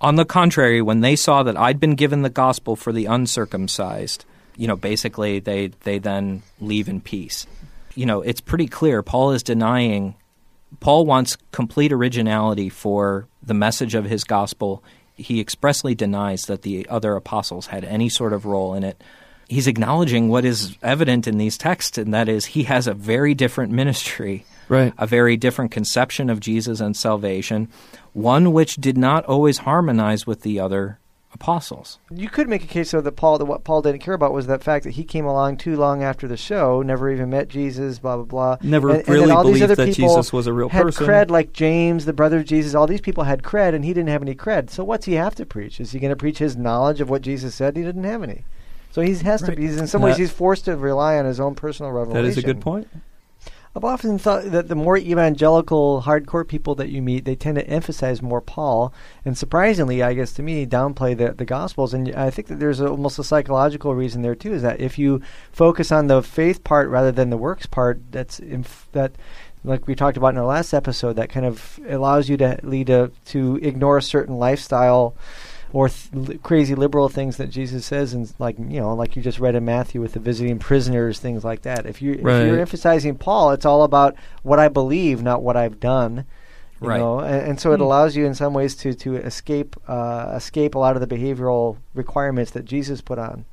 [0.00, 4.24] On the contrary, when they saw that I'd been given the gospel for the uncircumcised,
[4.56, 7.46] you know, basically they, they then leave in peace.
[7.94, 10.16] You know, it's pretty clear Paul is denying,
[10.80, 14.82] Paul wants complete originality for the message of his gospel.
[15.14, 19.02] He expressly denies that the other apostles had any sort of role in it.
[19.48, 23.32] He's acknowledging what is evident in these texts, and that is he has a very
[23.32, 24.92] different ministry Right.
[24.98, 27.68] a very different conception of Jesus and salvation,
[28.12, 30.98] one which did not always harmonize with the other
[31.36, 31.98] apostles.
[32.10, 34.46] You could make a case though that Paul that what Paul didn't care about was
[34.48, 37.98] that fact that he came along too long after the show, never even met Jesus,
[37.98, 38.56] blah blah blah.
[38.62, 40.68] Never and, and really then all these believed other that people Jesus was a real
[40.68, 40.78] person.
[40.78, 41.06] had person.
[41.06, 42.74] cred like James, the brother of Jesus.
[42.74, 44.70] All these people had cred, and he didn't have any cred.
[44.70, 45.80] So what's he have to preach?
[45.80, 47.76] Is he going to preach his knowledge of what Jesus said?
[47.76, 48.44] He didn't have any.
[48.90, 49.58] So he has to Right.
[49.58, 49.66] be.
[49.66, 52.22] He's in some ways he's forced to rely on his own personal revelation.
[52.22, 52.88] That is a good point.
[53.76, 57.68] I've often thought that the more evangelical, hardcore people that you meet, they tend to
[57.68, 61.92] emphasize more Paul, and surprisingly, I guess to me, downplay the the Gospels.
[61.92, 64.54] And I think that there's a, almost a psychological reason there too.
[64.54, 65.20] Is that if you
[65.52, 69.12] focus on the faith part rather than the works part, that's inf- that.
[69.62, 72.86] Like we talked about in our last episode, that kind of allows you to lead
[72.86, 75.16] to to ignore a certain lifestyle
[75.76, 79.20] or th- li- crazy liberal things that Jesus says, and like you know, like you
[79.20, 81.84] just read in Matthew with the visiting prisoners, things like that.
[81.84, 82.44] If you if Right.
[82.46, 86.24] you're emphasizing Paul, it's all about what I believe, not what I've done.
[86.80, 86.98] You Right.
[86.98, 90.74] know, and, and so it allows you in some ways to to escape uh, escape
[90.74, 93.44] a lot of the behavioral requirements that Jesus put on.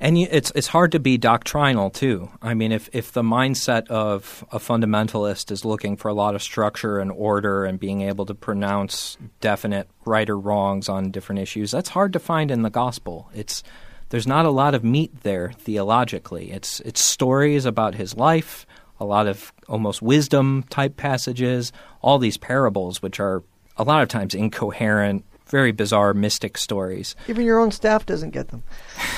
[0.00, 2.30] And it's it's hard to be doctrinal too.
[2.40, 6.42] I mean, if if the mindset of a fundamentalist is looking for a lot of
[6.42, 11.72] structure and order and being able to pronounce definite right or wrongs on different issues,
[11.72, 13.28] that's hard to find in the gospel.
[13.34, 13.64] It's
[14.10, 16.52] there's not a lot of meat there theologically.
[16.52, 18.66] It's it's stories about his life,
[19.00, 23.42] a lot of almost wisdom type passages, all these parables which are
[23.76, 27.16] a lot of times incoherent, very bizarre mystic stories.
[27.28, 28.62] Even your own staff doesn't get them.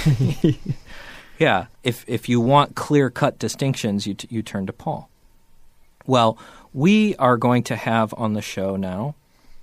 [1.41, 5.09] Yeah, if if you want clear cut distinctions, you t- you turn to Paul.
[6.07, 6.37] Well,
[6.75, 9.15] we are going to have on the show now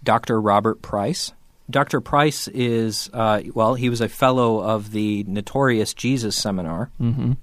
[0.03, 0.41] Dr.
[0.41, 1.33] Robert Price.
[1.69, 2.01] Dr.
[2.01, 6.89] Price is uh, well, he was a fellow of the notorious Jesus Seminar.
[6.99, 7.33] Mm-hmm.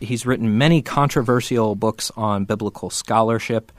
[0.00, 3.70] He's written many controversial books on biblical scholarship,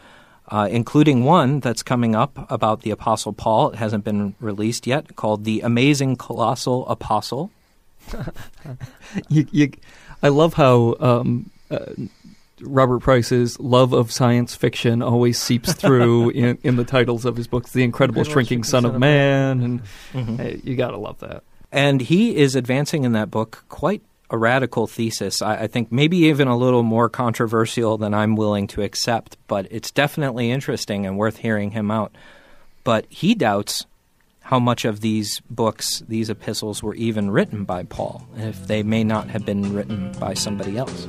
[0.50, 3.70] uh, including one that's coming up about the Apostle Paul.
[3.72, 7.52] It hasn't been released yet, called "The Amazing Colossal Apostle."
[9.30, 9.72] You, you,
[10.24, 11.80] I love how um, uh,
[12.62, 17.48] Robert Price's love of science fiction always seeps through in, in the titles of his
[17.48, 17.72] books.
[17.72, 19.82] The Incredible, Incredible Shrinking, Shrinking Son, Son of of Man,
[20.14, 20.28] Mhm.
[20.28, 21.44] and hey, you gotta love that.
[21.72, 24.02] And he is advancing in that book quite
[24.34, 25.44] a radical thesis.
[25.44, 29.68] I, I think maybe even a little more controversial than I'm willing to accept, but
[29.70, 32.14] it's definitely interesting and worth hearing him out.
[32.84, 33.86] But he doubts
[34.42, 39.04] how much of these books, these epistles, were even written by Paul, if they may
[39.04, 41.08] not have been written by somebody else.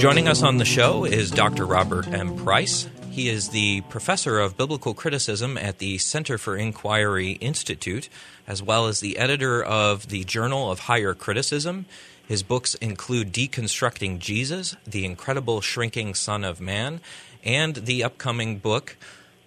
[0.00, 1.66] Joining us on the show is Dr.
[1.66, 2.34] Robert M.
[2.34, 2.88] Price.
[3.10, 8.08] He is the professor of biblical criticism at the Center for Inquiry Institute,
[8.48, 11.84] as well as the editor of the Journal of Higher Criticism.
[12.26, 17.02] His books include Deconstructing Jesus, The Incredible Shrinking Son of Man,
[17.44, 18.96] and the upcoming book,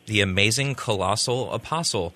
[0.06, 2.14] the amazing colossal apostle.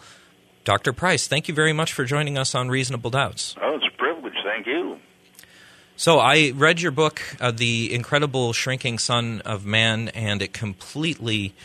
[0.64, 0.94] Dr.
[0.94, 3.56] Price, thank you very much for joining us on Reasonable Doubts.
[3.60, 4.17] Oh, it's a privilege.
[6.00, 11.56] So, I read your book, uh, The Incredible Shrinking Son of Man, and it completely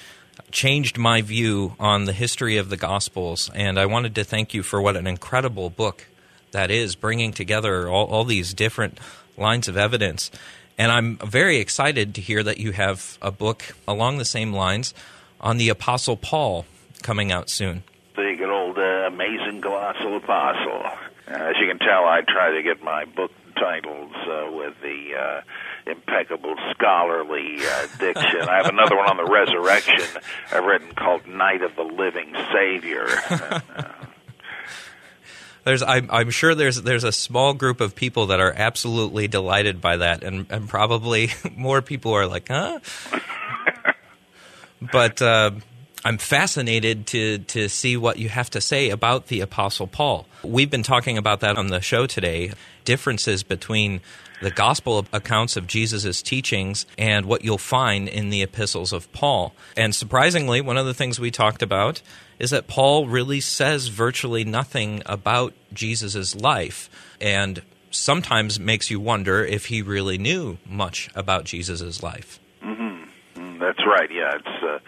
[0.51, 3.51] changed my view on the history of the Gospels.
[3.55, 6.07] And I wanted to thank you for what an incredible book
[6.53, 8.99] that is, bringing together all, all these different
[9.37, 10.31] lines of evidence.
[10.79, 14.95] And I'm very excited to hear that you have a book along the same lines
[15.42, 16.64] on the Apostle Paul
[17.03, 17.83] coming out soon
[18.16, 20.85] the good old uh, amazing colossal apostle.
[21.27, 23.31] As you can tell, I try to get my book
[23.62, 28.40] titles uh, with the uh, impeccable scholarly uh, diction.
[28.42, 30.20] I have another one on the resurrection
[30.51, 33.07] I've written called Night of the Living Savior.
[35.64, 39.81] there's, I'm, I'm, sure there's there's a small group of people that are absolutely delighted
[39.81, 42.81] by that, and, and probably more people are like, huh.
[44.92, 45.53] but uh,
[46.04, 50.26] I'm fascinated to to see what you have to say about the Apostle Paul.
[50.42, 52.52] We've been talking about that on the show today.
[52.84, 54.00] Differences between
[54.40, 59.54] the gospel accounts of Jesus' teachings and what you'll find in the epistles of Paul.
[59.76, 62.02] And surprisingly, one of the things we talked about
[62.40, 67.62] is that Paul really says virtually nothing about Jesus' life and
[67.92, 72.40] sometimes makes you wonder if he really knew much about Jesus' life.
[72.64, 73.60] Mm-hmm.
[73.60, 74.10] That's right.
[74.10, 74.64] Yeah, it's.
[74.64, 74.80] Uh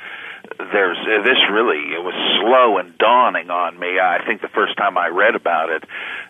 [0.58, 3.98] there's uh, this really it was slow and dawning on me.
[3.98, 5.84] I think the first time I read about it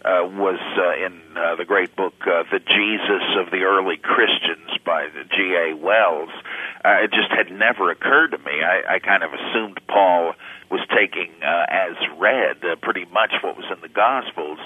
[0.04, 4.70] uh, was uh, in uh, the great book uh, "The Jesus of the Early Christians"
[4.84, 5.56] by G.
[5.56, 5.76] A.
[5.76, 6.30] Wells.
[6.84, 8.62] Uh, it just had never occurred to me.
[8.62, 10.34] I, I kind of assumed Paul
[10.70, 14.58] was taking uh, as read uh, pretty much what was in the Gospels,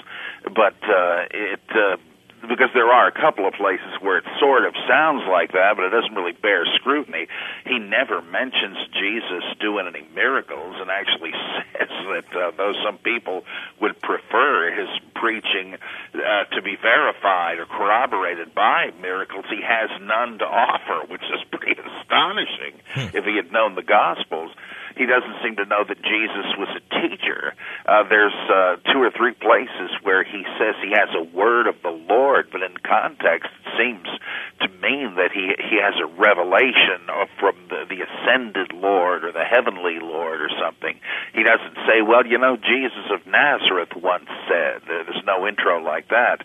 [0.43, 1.97] but uh, it uh,
[2.47, 5.85] because there are a couple of places where it sort of sounds like that, but
[5.85, 7.27] it doesn't really bear scrutiny.
[7.65, 11.31] He never mentions Jesus doing any miracles, and actually
[11.77, 13.43] says that uh, though some people
[13.81, 15.75] would prefer his preaching
[16.15, 21.43] uh, to be verified or corroborated by miracles, he has none to offer, which is
[21.51, 23.15] pretty astonishing hmm.
[23.15, 24.51] if he had known the Gospels
[24.99, 27.55] he doesn't seem to know that Jesus was a teacher.
[27.87, 31.79] Uh, there's uh, two or three places where he says he has a word of
[31.81, 34.11] the Lord, but in context it seems
[34.59, 37.07] to mean that he he has a revelation
[37.39, 40.99] from the, the ascended Lord or the heavenly Lord or something.
[41.31, 46.09] He doesn't say, "Well, you know, Jesus of Nazareth once said." There's no intro like
[46.09, 46.43] that,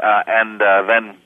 [0.00, 1.20] uh, and uh, then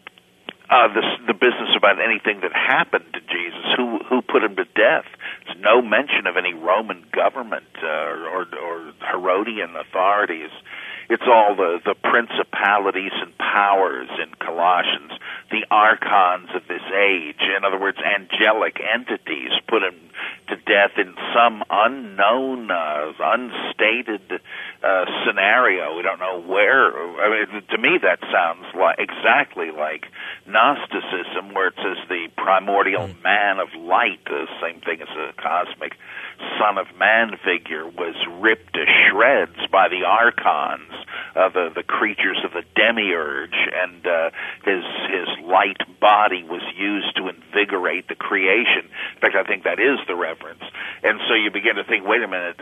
[0.70, 4.64] uh, the the business about anything that happened to Jesus, who who put him to
[4.64, 5.04] death.
[5.44, 10.50] There's no mention of any Roman government uh, or, or Herodian authorities.
[11.08, 15.12] It's all the the principalities and powers in Colossians,
[15.50, 17.40] the archons of this age.
[17.56, 19.94] In other words, angelic entities put him
[20.48, 24.40] to death in some unknown, uh, unstated
[24.82, 25.96] uh, scenario.
[25.96, 26.92] We don't know where.
[27.20, 30.06] I mean, to me, that sounds like exactly like
[30.46, 33.22] Gnosticism, where it says the primordial hmm.
[33.22, 35.96] man of light, the same thing as a cosmic
[36.58, 40.92] Son of Man figure, was ripped to shreds by the archons,
[41.36, 44.30] uh, the the creatures of the demiurge, and uh,
[44.64, 48.86] his his light body was used to invigorate the creation.
[49.14, 50.62] In fact, I think that is the reference.
[51.02, 52.60] And so you begin to think, wait a minute,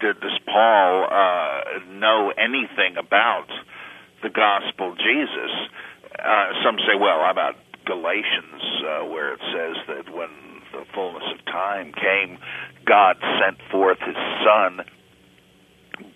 [0.00, 3.48] did, does Paul uh, know anything about
[4.22, 5.52] the gospel Jesus?
[6.18, 10.30] Uh, some say, well, about Galatians, uh, where it says that when
[10.72, 12.38] the fullness of time came,
[12.86, 14.80] God sent forth His Son,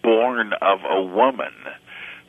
[0.02, 1.52] born of a woman.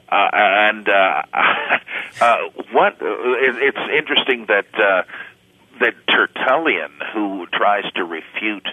[0.09, 1.23] Uh, and uh,
[2.21, 2.37] uh,
[2.71, 5.03] what it, it's interesting that uh,
[5.79, 8.67] that Tertullian, who tries to refute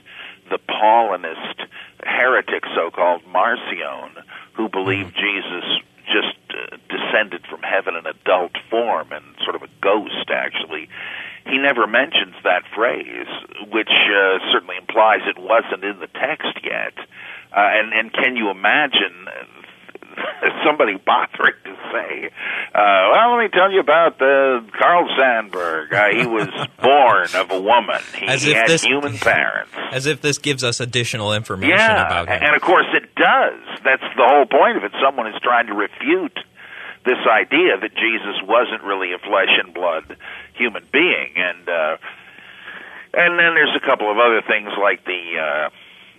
[0.51, 1.67] the Paulinist
[2.05, 4.23] heretic, so-called Marcion,
[4.55, 5.65] who believed Jesus
[6.07, 10.89] just uh, descended from heaven in adult form and sort of a ghost, actually.
[11.47, 13.31] He never mentions that phrase,
[13.73, 16.95] which uh, certainly implies it wasn't in the text yet.
[17.53, 19.27] Uh, and and can you imagine
[20.65, 22.31] somebody bothering to say,
[22.75, 25.93] uh, well, let me tell you about the Carl Sandburg.
[25.93, 26.49] Uh, he was
[26.83, 28.01] born of a woman.
[28.17, 29.73] He, as if had this, human parents.
[29.93, 32.43] As if this gives us additional information yeah, about him.
[32.43, 33.61] and of course it does.
[33.85, 34.93] That's the whole point of it.
[35.03, 36.39] Someone is trying to refute
[37.05, 40.17] this idea that Jesus wasn't really a flesh and blood
[40.55, 41.97] human being, and uh,
[43.15, 45.39] and then there's a couple of other things like the.
[45.39, 45.71] Uh,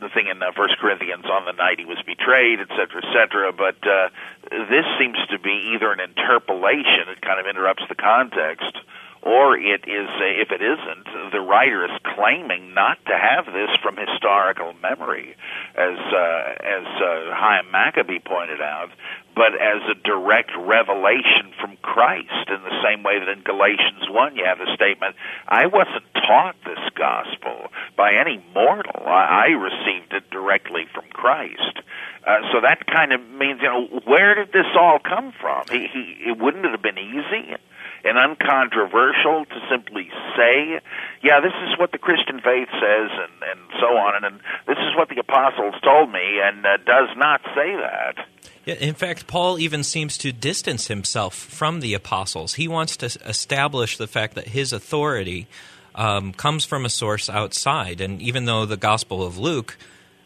[0.02, 3.10] the thing in uh, First Corinthians on the night he was betrayed, et cetera, et
[3.14, 3.54] cetera.
[3.54, 4.10] But uh,
[4.50, 8.74] this seems to be either an interpolation; it kind of interrupts the context,
[9.22, 13.96] or it is, if it isn't, the writer is claiming not to have this from
[13.96, 15.36] historical memory,
[15.76, 18.90] as uh, as uh, Hyam Maccoby pointed out,
[19.36, 22.50] but as a direct revelation from Christ.
[22.50, 25.16] In the same way that in Galatians one, you have the statement,
[25.48, 31.78] "I wasn't taught this gospel by any mortal; I, I received it directly from Christ."
[32.26, 35.64] Uh, so that kind of means, you know, where did this all come from?
[35.72, 37.56] He, he, it wouldn't it have been easy
[38.04, 40.82] and uncontroversial to simply say,
[41.24, 44.78] yeah, this is what the Christian faith says, and, and so on, and, and this
[44.78, 48.26] is what the apostles told me, and uh, does not say that.
[48.66, 52.56] In fact, Paul even seems to distance himself from the apostles.
[52.56, 55.48] He wants to establish the fact that his authority
[55.96, 59.78] um, comes from a source outside, and even though the Gospel of Luke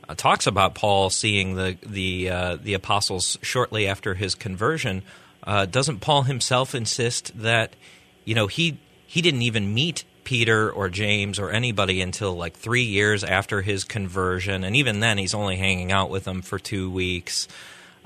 [0.08, 5.02] uh, talks about Paul seeing the the uh, the apostles shortly after his conversion.
[5.46, 7.76] Uh, doesn't Paul himself insist that
[8.24, 12.84] you know he he didn't even meet Peter or James or anybody until like three
[12.84, 16.89] years after his conversion, and even then he's only hanging out with them for two
[16.89, 17.48] weeks,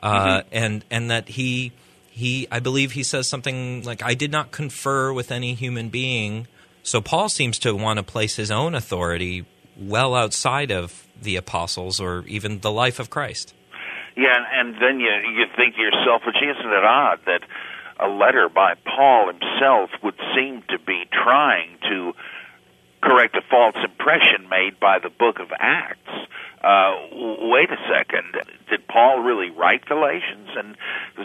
[0.04, 0.48] uh, mm-hmm.
[0.52, 1.72] and and that he
[2.10, 6.48] he I believe he says something like I did not confer with any human being.
[6.84, 9.46] So Paul seems to want to place his own authority
[9.78, 13.54] well outside of the apostles or even the life of Christ.
[14.20, 17.40] Yeah, and then you you think to yourself, which isn't it odd that
[18.00, 22.12] a letter by Paul himself would seem to be trying to
[23.02, 26.12] correct a false impression made by the book of Acts.
[26.62, 26.92] Uh,
[27.48, 28.36] wait a second,
[28.70, 30.50] did Paul really write Galatians?
[30.52, 30.76] And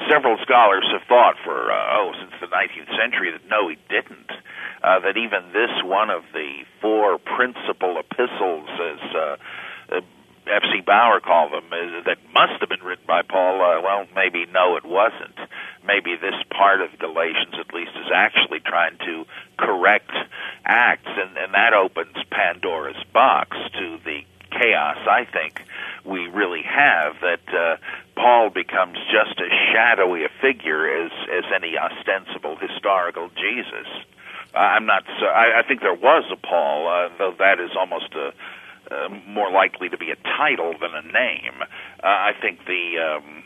[0.09, 4.31] several scholars have thought for, uh, oh, since the 19th century that no, he didn't.
[4.85, 9.37] Uh, that even this one of the four principal epistles, as uh,
[10.47, 10.81] F.C.
[10.85, 13.61] Baur called them, uh, that must have been written by Paul.
[13.61, 15.39] Uh, well, maybe no, it wasn't.
[15.87, 19.25] Maybe this part of Galatians, at least, is actually trying to
[19.59, 20.11] correct
[20.65, 24.21] Acts, and, and that opens Pandora's box to the
[24.51, 24.99] chaos.
[25.09, 25.63] I think
[26.05, 27.77] we really have that uh,
[28.17, 33.89] Paul becomes just as shadowy a figure as as any ostensible historical Jesus.
[34.55, 35.05] I'm not.
[35.19, 38.33] So, I, I think there was a Paul, uh, though that is almost a
[38.91, 41.63] uh, more likely to be a title than a name.
[41.63, 43.45] Uh, I think the um,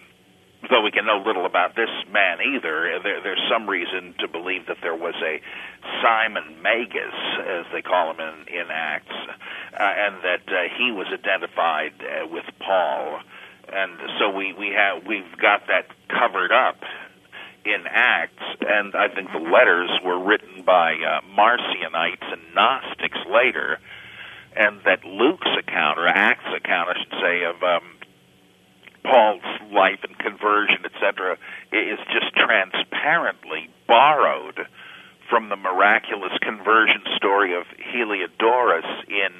[0.70, 4.66] though we can know little about this man either, there, there's some reason to believe
[4.66, 5.40] that there was a
[6.02, 7.14] Simon Magus,
[7.46, 12.26] as they call him in, in Acts, uh, and that uh, he was identified uh,
[12.26, 13.20] with Paul,
[13.72, 16.82] and so we we have we've got that covered up
[17.64, 23.78] in Acts, and I think the letters were written by uh, Marcionites and Gnostics later
[24.58, 27.84] and that Luke's account, or Acts account, I should say, of um,
[29.04, 31.38] Paul's life and conversion, etc.,
[31.72, 34.66] is just transparently borrowed
[35.30, 39.30] from the miraculous conversion story of Heliodorus in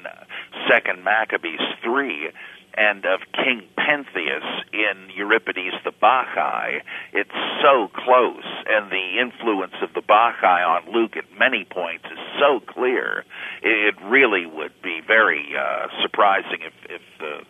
[0.70, 2.30] Second Maccabees three,
[2.78, 6.80] and of King Pentheus in Euripides the Bacchae.
[7.12, 7.30] It's
[7.62, 12.60] so close, and the influence of the Bacchae on Luke at many points is so
[12.60, 13.24] clear.
[13.62, 17.44] It really would be very uh, surprising if, if the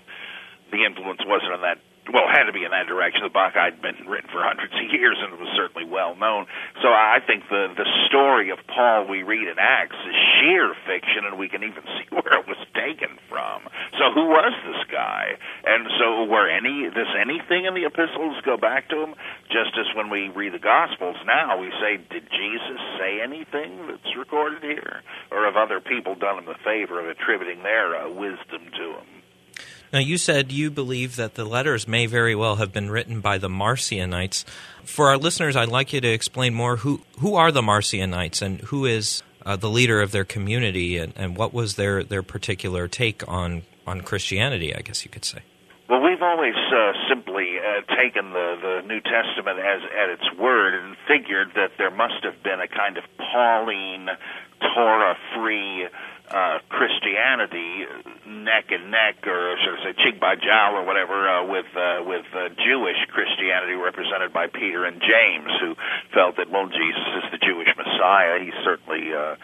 [0.71, 1.79] the influence wasn't on that
[2.13, 3.21] well, it had to be in that direction.
[3.23, 6.47] The Bacchae had been written for hundreds of years and it was certainly well known.
[6.81, 11.29] So I think the the story of Paul we read in Acts is sheer fiction,
[11.29, 13.69] and we can even see where it was taken from.
[14.01, 15.37] So who was this guy?
[15.65, 19.13] And so were any does anything in the epistles go back to him?
[19.53, 24.17] Just as when we read the Gospels now, we say, did Jesus say anything that's
[24.17, 28.65] recorded here, or have other people done him the favor of attributing their uh, wisdom
[28.77, 29.18] to him?
[29.93, 33.39] Now, you said you believe that the letters may very well have been written by
[33.39, 34.45] the Marcionites.
[34.85, 38.61] For our listeners, I'd like you to explain more who, who are the Marcionites and
[38.61, 42.87] who is uh, the leader of their community and, and what was their, their particular
[42.87, 45.41] take on, on Christianity, I guess you could say.
[45.89, 50.75] Well, we've always uh, simply uh, taken the, the New Testament as at its word
[50.75, 54.11] and figured that there must have been a kind of Pauline,
[54.75, 55.89] Torah-free
[56.31, 57.87] uh, Christianity
[58.27, 62.05] neck and neck, or should I say cheek by jowl, or whatever, uh, with uh,
[62.05, 65.75] with uh, Jewish Christianity represented by Peter and James, who
[66.13, 68.41] felt that well, Jesus is the Jewish Messiah.
[68.41, 69.37] He certainly uh,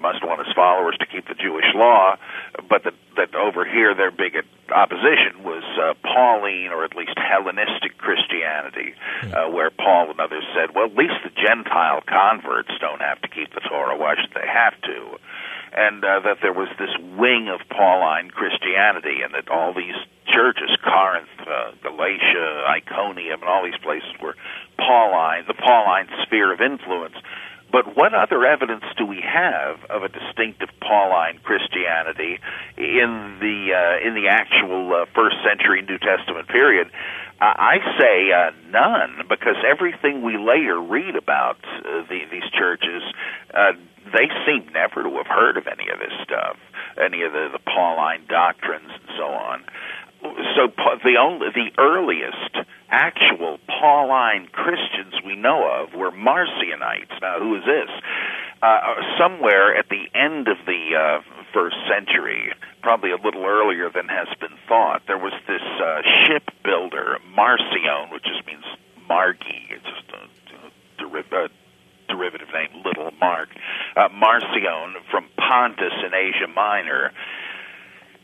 [0.00, 2.16] must want his followers to keep the Jewish law,
[2.68, 4.36] but that that over here their big
[4.72, 9.34] opposition was uh, Pauline or at least Hellenistic Christianity, hmm.
[9.34, 13.28] uh, where Paul and others said, well, at least the Gentile converts don't have to
[13.28, 13.96] keep the Torah.
[13.96, 15.18] Why should they have to?
[15.76, 19.96] And uh, that there was this wing of Pauline Christianity, and that all these
[20.26, 24.36] churches, Corinth, uh, Galatia, Iconium, and all these places were
[24.78, 27.14] Pauline, the Pauline sphere of influence.
[27.70, 32.38] But what other evidence do we have of a distinctive Pauline Christianity
[32.76, 36.90] in the uh, in the actual uh, first century New Testament period?
[37.42, 43.02] I say uh, none, because everything we later read about uh, the, these churches,
[43.52, 43.72] uh,
[44.12, 46.56] they seem never to have heard of any of this stuff,
[47.02, 49.64] any of the, the Pauline doctrines and so on.
[50.54, 50.70] So
[51.02, 57.20] the only the earliest actual Pauline Christians we know of were Marcionites.
[57.20, 57.90] Now, who is this?
[58.62, 61.20] Uh, somewhere at the end of the uh,
[61.52, 62.52] first century,
[62.82, 68.22] probably a little earlier than has been thought, there was this uh, shipbuilder, Marcion, which
[68.22, 68.64] just means
[69.10, 69.66] Margi.
[69.70, 71.48] It's just a, a, a
[72.12, 73.48] derivative name, Little Mark.
[73.96, 77.12] Uh, Marcion from Pontus in Asia Minor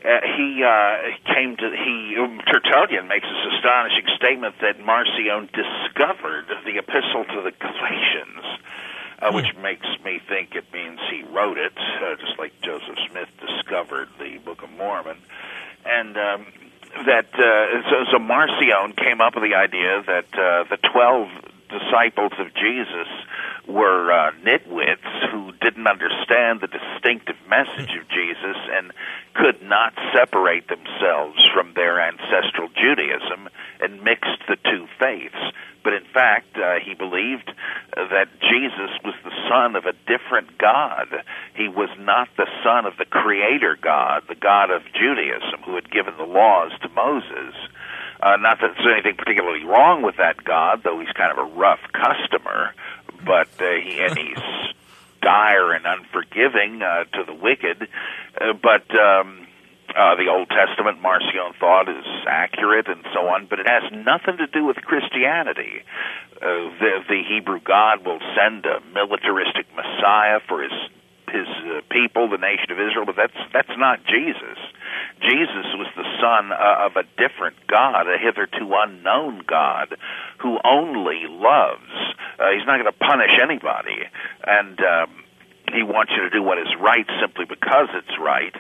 [0.05, 6.47] uh, he uh, came to he um, Tertullian makes this astonishing statement that Marcion discovered
[6.65, 8.45] the epistle to the Galatians,
[9.19, 9.35] uh, hmm.
[9.35, 14.09] which makes me think it means he wrote it, uh, just like Joseph Smith discovered
[14.19, 15.19] the Book of Mormon,
[15.85, 16.17] and.
[16.17, 16.47] Um,
[17.05, 21.29] that uh, so, so Marcion came up with the idea that uh, the twelve
[21.69, 23.09] disciples of Jesus
[23.67, 28.93] were uh, nitwits who didn't understand the distinctive message of Jesus and
[29.35, 33.49] could not separate themselves from their ancestral Judaism
[33.81, 35.37] and mixed the two faiths.
[35.85, 37.53] But in fact, uh, he believed
[37.95, 41.09] that Jesus was the son of a different God.
[41.55, 45.91] He was not the son of the creator God, the God of Judaism, who had
[45.91, 47.55] given the laws to Moses.
[48.21, 51.55] Uh, not that there's anything particularly wrong with that God, though he's kind of a
[51.55, 52.75] rough customer
[53.25, 54.75] but uh, he and he's
[55.23, 57.89] dire and unforgiving uh, to the wicked.
[58.41, 59.47] Uh, but um,
[59.91, 64.39] uh, the Old Testament, Marcion thought, is accurate and so on, but it has nothing
[64.39, 65.83] to do with Christianity.
[66.37, 70.73] Uh, the, the Hebrew God will send a militaristic Messiah for his
[71.31, 74.59] his uh, people, the nation of Israel, but that's that's not Jesus.
[75.21, 79.97] Jesus was the son uh, of a different God, a hitherto unknown God,
[80.39, 81.91] who only loves.
[82.39, 84.07] Uh, he's not going to punish anybody,
[84.47, 85.25] and um,
[85.73, 88.55] he wants you to do what is right simply because it's right.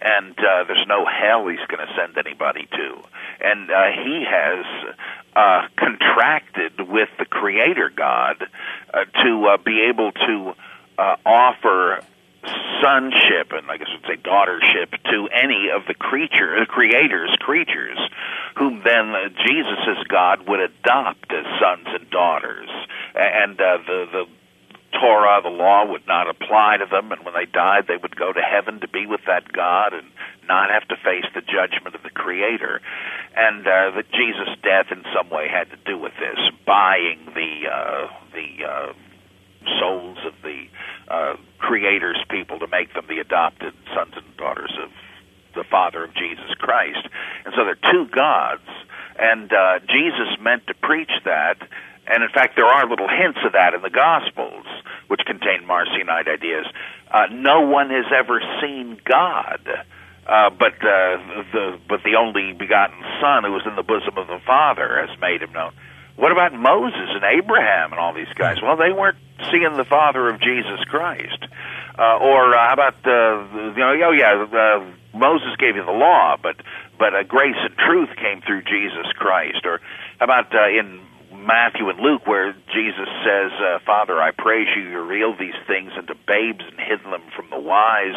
[0.00, 2.98] And uh, there's no hell he's going to send anybody to.
[3.40, 4.64] And uh, he has
[5.34, 8.44] uh, contracted with the Creator God
[8.92, 10.54] uh, to uh, be able to
[10.98, 12.00] uh, offer
[12.80, 17.98] sonship and I guess would say daughtership to any of the creature, the creator's creatures,
[18.56, 22.68] whom then uh, Jesus as God would adopt as sons and daughters,
[23.14, 24.24] and uh, the the
[25.00, 28.32] Torah, the law, would not apply to them, and when they died, they would go
[28.32, 30.06] to heaven to be with that God and
[30.48, 32.80] not have to face the judgment of the Creator.
[33.36, 37.68] And uh, that Jesus' death, in some way, had to do with this, buying the
[37.68, 38.92] uh, the uh,
[39.80, 40.64] souls of the
[41.08, 44.90] uh, creator's people to make them the adopted sons and daughters of
[45.54, 47.08] the Father of Jesus Christ.
[47.44, 48.68] And so they're two gods.
[49.18, 51.56] And uh, Jesus meant to preach that.
[52.06, 54.66] And in fact, there are little hints of that in the Gospels,
[55.08, 56.66] which contain Marcionite ideas.
[57.10, 59.60] Uh, no one has ever seen God.
[60.26, 64.26] Uh, but uh, the but the only begotten Son, who was in the bosom of
[64.26, 65.72] the Father, has made him known.
[66.16, 68.56] What about Moses and Abraham and all these guys?
[68.62, 69.18] Well, they weren't
[69.50, 71.44] seeing the Father of Jesus Christ.
[71.98, 73.92] Uh, or uh, how about uh, you know?
[74.04, 74.84] Oh yeah, uh,
[75.16, 76.56] Moses gave you the law, but
[76.98, 79.64] but uh, grace and truth came through Jesus Christ.
[79.64, 79.80] Or
[80.18, 81.00] how about uh, in
[81.32, 84.88] Matthew and Luke, where Jesus says, uh, "Father, I praise you.
[84.88, 88.16] You revealed these things unto babes and hidden them from the wise,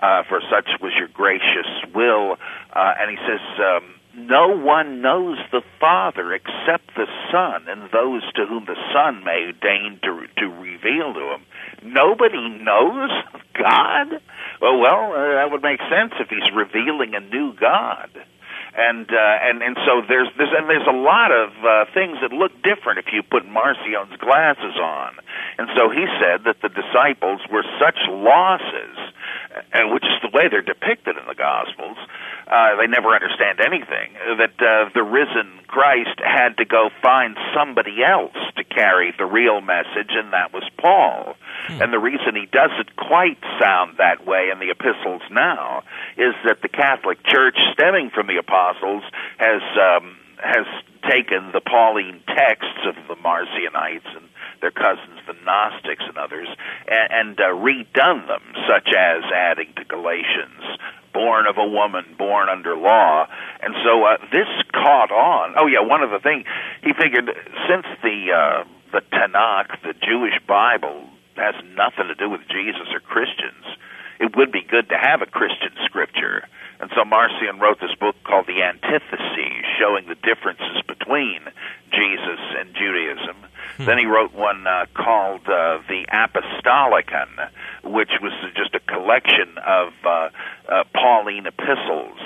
[0.00, 2.36] uh, for such was your gracious will."
[2.72, 3.40] Uh, and he says.
[3.60, 9.24] Um, no one knows the Father except the Son and those to whom the Son
[9.24, 11.42] may deign to, to reveal to him.
[11.82, 13.10] Nobody knows
[13.54, 14.20] God?
[14.60, 18.10] Well, well, uh, that would make sense if he's revealing a new God.
[18.76, 22.32] And uh, and and so there's there's and there's a lot of uh, things that
[22.32, 25.14] look different if you put Marcion's glasses on.
[25.58, 28.98] And so he said that the disciples were such losses,
[29.72, 31.96] and which is the way they're depicted in the Gospels,
[32.50, 34.18] uh, they never understand anything.
[34.42, 39.60] That uh, the risen Christ had to go find somebody else to carry the real
[39.60, 41.36] message, and that was Paul.
[41.66, 41.82] Hmm.
[41.82, 45.82] And the reason he doesn't quite sound that way in the epistles now
[46.16, 49.02] is that the Catholic Church, stemming from the apostles,
[49.38, 50.66] has um, has
[51.08, 54.28] taken the Pauline texts of the Marcionites and
[54.60, 56.48] their cousins, the Gnostics and others,
[56.88, 60.78] and, and uh, redone them, such as adding to Galatians
[61.12, 63.26] born of a woman, born under law.
[63.62, 65.54] And so uh, this caught on.
[65.56, 66.44] Oh yeah, one of the things
[66.82, 67.30] he figured
[67.68, 73.00] since the uh, the Tanakh, the Jewish Bible, has nothing to do with Jesus or
[73.00, 73.64] Christians.
[74.20, 76.46] It would be good to have a Christian scripture.
[76.80, 81.40] And so Marcion wrote this book called The Antitheses, showing the differences between
[81.90, 83.36] Jesus and Judaism.
[83.76, 83.84] Hmm.
[83.84, 87.50] Then he wrote one uh, called uh, The Apostolicon,
[87.84, 90.28] which was just a collection of uh,
[90.68, 92.18] uh, Pauline epistles.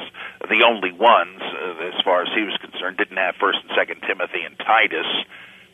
[0.48, 4.02] The only ones, uh, as far as he was concerned, didn't have First and Second
[4.06, 5.06] Timothy and Titus,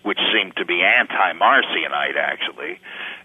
[0.05, 2.78] which seemed to be anti-Marcionite, actually.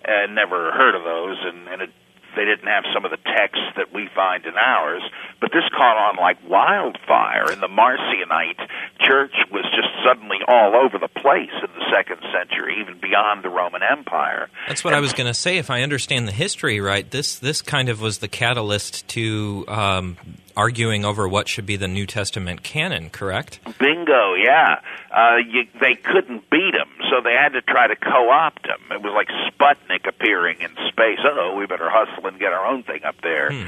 [0.03, 1.89] Uh, never heard of those, and, and it
[2.35, 5.01] they didn't have some of the texts that we find in ours,
[5.41, 8.59] but this caught on like wildfire, and the Marcionite
[8.99, 13.49] church was just suddenly all over the place in the second century, even beyond the
[13.49, 14.47] Roman Empire.
[14.67, 15.57] That's what and, I was going to say.
[15.57, 20.17] If I understand the history right, this this kind of was the catalyst to um,
[20.59, 23.61] arguing over what should be the New Testament canon, correct?
[23.79, 24.81] Bingo, yeah.
[25.09, 28.91] Uh, you, they couldn't beat him, so they had to try to co-opt him.
[28.91, 31.19] It was like Sputnik appearing in space.
[31.23, 33.49] Oh, we better hustle and get our own thing up there.
[33.49, 33.67] Hmm.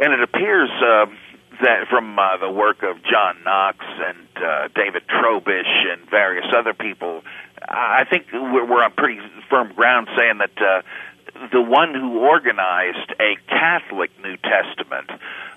[0.00, 1.06] And it appears uh,
[1.62, 6.74] that from uh, the work of John Knox and uh, David Trobisch and various other
[6.74, 7.22] people,
[7.68, 10.60] I think we're, we're on pretty firm ground saying that.
[10.60, 10.82] Uh,
[11.52, 15.10] the one who organized a Catholic New Testament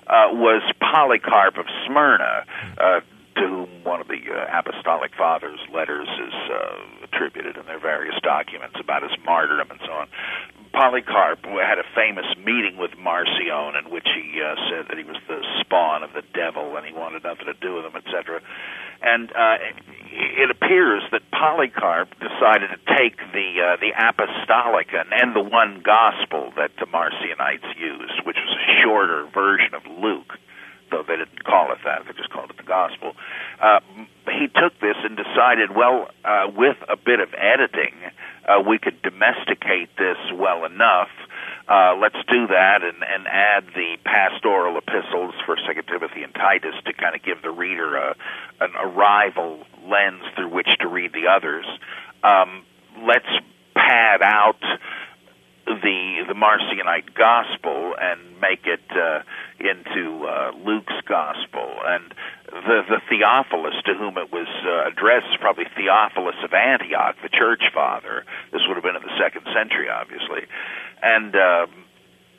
[0.07, 2.45] uh, was Polycarp of Smyrna,
[2.77, 2.99] uh,
[3.35, 8.15] to whom one of the uh, apostolic fathers' letters is uh, attributed in their various
[8.23, 10.07] documents about his martyrdom and so on.
[10.71, 15.17] Polycarp had a famous meeting with Marcion in which he uh, said that he was
[15.27, 18.41] the spawn of the devil and he wanted nothing to do with him, etc.
[19.05, 19.57] And uh,
[20.11, 26.51] it appears that Polycarp decided to take the uh, the Apostolicon and the one gospel
[26.57, 30.39] that the Marcionites used, which was a shorter version of Luke,
[30.89, 33.13] though they didn't call it that; they just called it the gospel.
[33.61, 33.79] Uh,
[34.25, 37.93] he took this and decided, well, uh, with a bit of editing,
[38.47, 41.09] uh, we could domesticate this well enough
[41.67, 46.75] uh, let's do that and, and add the pastoral epistles for Second Timothy and Titus
[46.85, 48.15] to kind of give the reader a,
[48.61, 51.65] an arrival lens through which to read the others.
[52.23, 52.63] Um,
[53.01, 53.25] let's
[53.75, 54.61] pad out
[55.81, 59.21] the the Marcionite gospel and make it uh,
[59.59, 62.13] into uh, Luke's gospel and
[62.51, 67.29] the the Theophilus to whom it was uh, addressed is probably Theophilus of Antioch, the
[67.29, 68.25] church father.
[68.51, 70.47] This would have been in the second century, obviously,
[71.01, 71.67] and uh,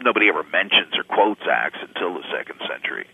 [0.01, 3.07] nobody ever mentions or quotes Acts until the second century.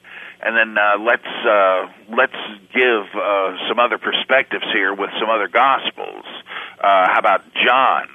[0.43, 2.36] And then uh, let's uh, let's
[2.74, 6.24] give uh, some other perspectives here with some other gospels.
[6.82, 8.09] Uh, how about John?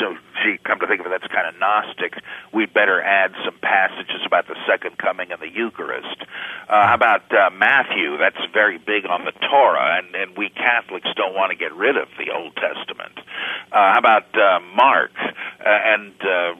[0.00, 2.14] So, gee, come to think of it, that's kind of Gnostic.
[2.54, 6.24] We'd better add some passages about the second coming and the Eucharist.
[6.66, 8.16] Uh, how about uh, Matthew?
[8.16, 11.98] That's very big on the Torah, and, and we Catholics don't want to get rid
[11.98, 13.18] of the Old Testament.
[13.70, 15.12] Uh, how about uh, Mark?
[15.20, 16.54] Uh, and uh,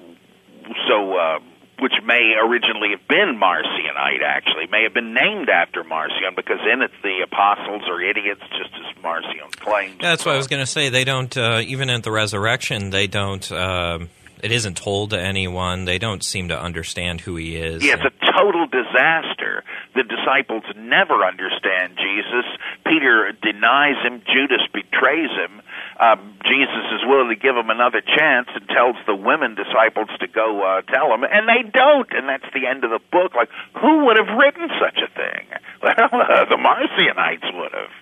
[0.87, 1.17] so.
[1.17, 1.39] Uh,
[1.85, 6.81] which may originally have been Marcionite, actually, may have been named after Marcion because in
[6.81, 9.99] it the apostles are idiots, just as Marcion claims.
[10.01, 10.89] That's what I was going to say.
[10.89, 13.53] They don't, uh, even at the resurrection, they don't.
[13.53, 13.99] Uh,
[14.45, 15.85] it isn't told to anyone.
[15.87, 17.85] They don't seem to understand who he is.
[17.85, 19.65] Yeah, it's a total disaster.
[19.95, 22.45] The disciples never understand Jesus.
[22.87, 24.23] Peter denies him.
[24.27, 25.63] Judas betrays him
[26.01, 30.27] um, Jesus is willing to give him another chance and tells the women disciples to
[30.27, 33.35] go uh, tell them, and they don't, and that's the end of the book.
[33.35, 35.47] Like, who would have written such a thing?
[35.85, 37.93] Well, uh, the Marcionites would have.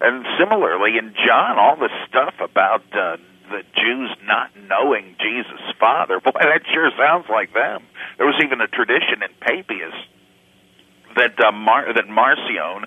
[0.00, 3.16] And similarly, in John, all the stuff about uh,
[3.50, 7.82] the Jews not knowing Jesus' Father, boy, that sure sounds like them.
[8.16, 9.94] There was even a tradition in Papias
[11.16, 12.86] that uh, Mar- that Marcion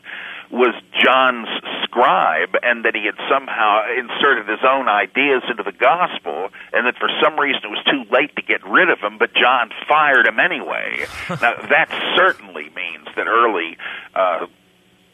[0.49, 1.47] was John's
[1.83, 6.95] scribe and that he had somehow inserted his own ideas into the gospel and that
[6.97, 10.25] for some reason it was too late to get rid of him, but John fired
[10.25, 11.05] him anyway.
[11.29, 13.77] now, that certainly means that early
[14.15, 14.47] uh,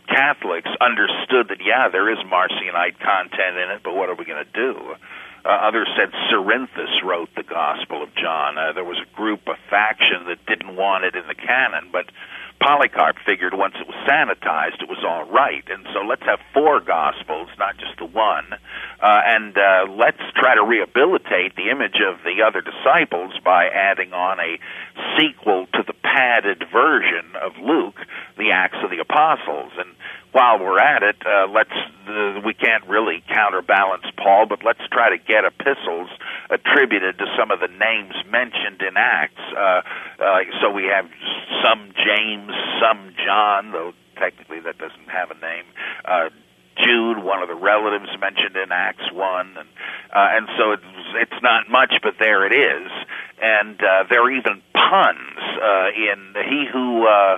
[0.08, 4.44] Catholics understood that, yeah, there is Marcionite content in it, but what are we going
[4.44, 4.96] to do?
[5.46, 8.58] Uh, others said Cerinthus wrote the Gospel of John.
[8.58, 12.06] Uh, there was a group, a faction that didn't want it in the canon, but
[12.64, 15.64] Polycarp figured once it was sanitized, it was all right.
[15.68, 18.54] And so let's have four Gospels, not just the one.
[19.02, 24.14] Uh, and uh, let's try to rehabilitate the image of the other disciples by adding
[24.14, 24.60] on a
[25.20, 28.00] sequel to the padded version of Luke,
[28.38, 29.74] the Acts of the Apostles.
[29.78, 29.92] And
[30.34, 31.74] while we're at it, uh, let's
[32.10, 36.10] uh, we can't really counterbalance Paul, but let's try to get epistles
[36.50, 39.42] attributed to some of the names mentioned in Acts.
[39.56, 39.82] Uh,
[40.20, 41.06] uh, so we have
[41.64, 45.66] some James, some John, though technically that doesn't have a name.
[46.04, 46.30] Uh,
[46.82, 49.70] Jude, one of the relatives mentioned in Acts one, and
[50.10, 52.92] uh, and so it's it's not much, but there it is,
[53.40, 57.08] and uh, there are even puns uh, in he who.
[57.08, 57.38] Uh,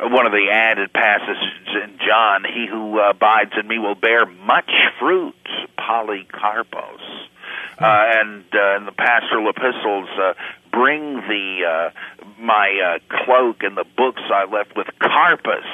[0.00, 4.26] one of the added passages in John, he who uh, abides in me will bear
[4.26, 5.34] much fruit,
[5.78, 7.00] polycarpos.
[7.78, 10.32] Uh, and uh, in the pastoral epistles, uh,
[10.76, 11.90] bring the uh,
[12.38, 15.64] my uh, cloak and the books I left with Carpus,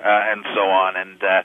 [0.00, 0.96] uh, and so on.
[0.96, 1.42] And uh,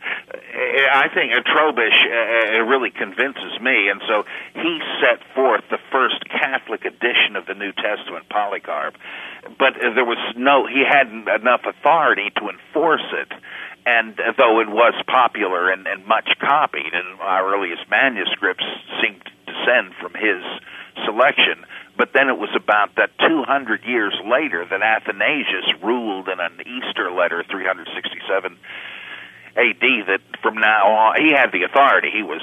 [0.95, 4.23] I think Trobisch uh, really convinces me, and so
[4.55, 8.95] he set forth the first Catholic edition of the New Testament, Polycarp.
[9.59, 13.31] But there was no, he hadn't enough authority to enforce it.
[13.85, 18.63] And though it was popular and, and much copied, and our earliest manuscripts
[19.03, 20.39] seem to descend from his
[21.03, 21.65] selection,
[21.97, 27.11] but then it was about that 200 years later that Athanasius ruled in an Easter
[27.11, 28.57] letter, 367
[29.55, 32.09] AD, that from now on, he had the authority.
[32.09, 32.41] He was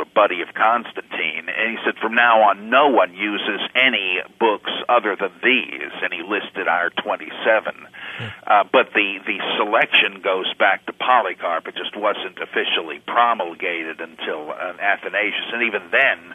[0.00, 1.48] a buddy of Constantine.
[1.48, 5.92] And he said, from now on, no one uses any books other than these.
[6.02, 7.76] And he listed our 27.
[8.46, 11.68] Uh, but the, the selection goes back to Polycarp.
[11.68, 15.52] It just wasn't officially promulgated until uh, Athanasius.
[15.52, 16.34] And even then,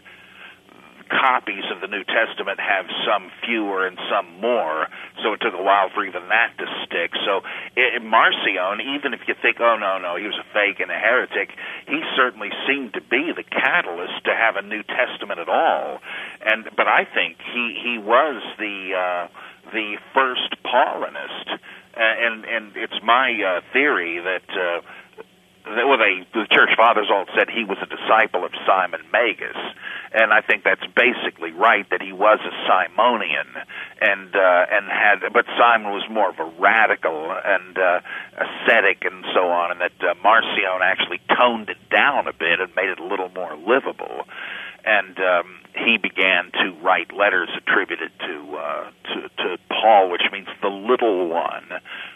[1.11, 4.87] copies of the New Testament have some fewer and some more,
[5.21, 7.11] so it took a while for even that to stick.
[7.27, 7.43] So
[7.75, 10.97] it, Marcion, even if you think, oh no, no, he was a fake and a
[10.97, 11.51] heretic,
[11.85, 15.99] he certainly seemed to be the catalyst to have a New Testament at all.
[16.41, 19.27] And but I think he he was the uh,
[19.75, 21.47] the first Paulinist,
[21.95, 24.47] and and it's my uh, theory that.
[24.49, 24.81] Uh,
[25.65, 29.57] well, they, the church fathers all said he was a disciple of Simon Magus,
[30.11, 33.47] and I think that's basically right that he was a Simonian,
[34.01, 38.01] and uh, and had, but Simon was more of a radical and uh,
[38.35, 42.73] ascetic and so on, and that uh, Marcion actually toned it down a bit and
[42.75, 44.25] made it a little more livable,
[44.85, 45.17] and.
[45.19, 50.67] Um, he began to write letters attributed to, uh, to to Paul, which means the
[50.67, 51.63] little one,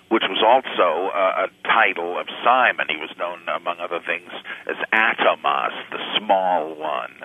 [0.09, 2.87] which was also uh, a title of Simon.
[2.89, 4.29] He was known, among other things,
[4.67, 7.15] as Atomos, the small one.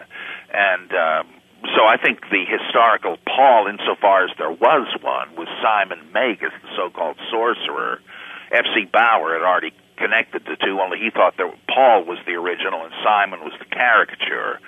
[0.52, 1.26] And um,
[1.76, 6.68] so I think the historical Paul, insofar as there was one, was Simon Magus, the
[6.76, 8.00] so-called sorcerer.
[8.52, 8.86] F.C.
[8.90, 12.92] Baur had already connected the two, only he thought that Paul was the original and
[13.04, 14.58] Simon was the caricature.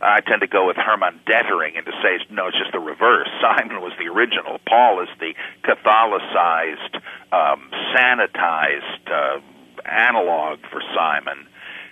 [0.00, 3.28] I tend to go with Hermann Detering and to say no, it's just the reverse.
[3.40, 4.58] Simon was the original.
[4.68, 5.34] Paul is the
[5.64, 6.94] Catholicized,
[7.32, 9.40] um, sanitized uh,
[9.84, 11.46] analog for Simon,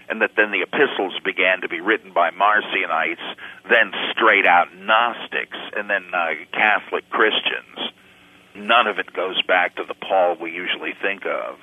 [0.09, 3.23] and that then the epistles began to be written by Marcionites,
[3.69, 7.93] then straight out Gnostics, and then uh, Catholic Christians.
[8.55, 11.59] None of it goes back to the Paul we usually think of.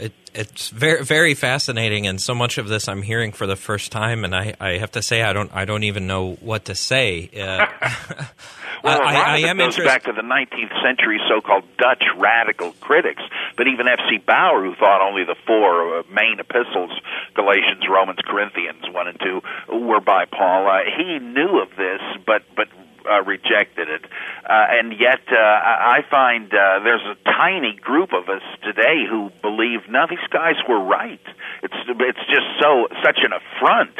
[0.00, 3.92] It, it's very very fascinating, and so much of this I'm hearing for the first
[3.92, 6.74] time, and I, I have to say I don't I don't even know what to
[6.74, 7.28] say.
[7.34, 7.66] Uh,
[8.84, 13.22] well, I, I, am goes back to the 19th century so-called Dutch radical critics,
[13.56, 14.18] but even F.C.
[14.26, 16.90] Baur, who thought only the four uh, main epistles
[17.34, 22.42] Galatians, Romans, Corinthians, one and two, were by Paul, uh, he knew of this, but
[22.56, 22.68] but
[23.08, 24.04] uh, rejected it.
[24.44, 29.30] Uh, and yet, uh, I find uh, there's a tiny group of us today who
[29.42, 31.20] believe, no, these guys were right.
[31.62, 33.96] It's it's just so such an affront.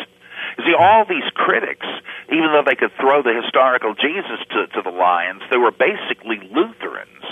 [0.58, 1.86] You see, all these critics,
[2.28, 6.40] even though they could throw the historical Jesus to, to the lions, they were basically
[6.52, 7.24] Lutherans.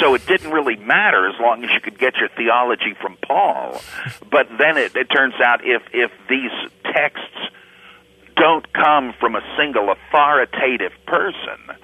[0.00, 3.80] So it didn't really matter as long as you could get your theology from Paul.
[4.30, 6.52] But then it, it turns out if if these
[6.92, 7.38] texts
[8.36, 11.76] don't come from a single authoritative person,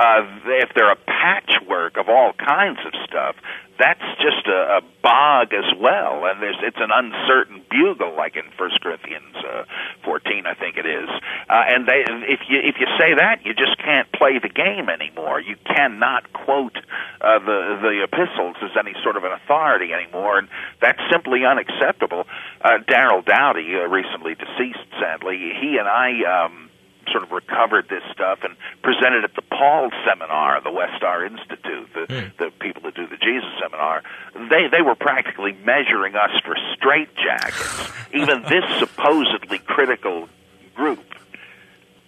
[0.00, 0.24] uh,
[0.64, 3.36] if they're a patchwork of all kinds of stuff,
[3.78, 8.44] that's just a, a bog as well, and there's it's an uncertain bugle, like in
[8.56, 9.64] First Corinthians uh,
[10.04, 11.08] 14, I think it is.
[11.48, 14.88] Uh, and they, if you if you say that, you just can't play the game
[14.88, 15.40] anymore.
[15.40, 16.76] You cannot quote
[17.20, 20.48] uh, the the epistles as any sort of an authority anymore, and
[20.80, 22.24] that's simply unacceptable.
[22.60, 26.24] Uh, Darrell Doughty, uh, recently deceased, sadly, he and I.
[26.24, 26.69] Um,
[27.10, 32.06] sort of recovered this stuff and presented at the Paul Seminar, the Westar Institute, the,
[32.06, 32.36] mm.
[32.38, 34.02] the people that do the Jesus Seminar.
[34.34, 37.92] They they were practically measuring us for straitjackets.
[38.14, 40.28] even this supposedly critical
[40.74, 41.04] group.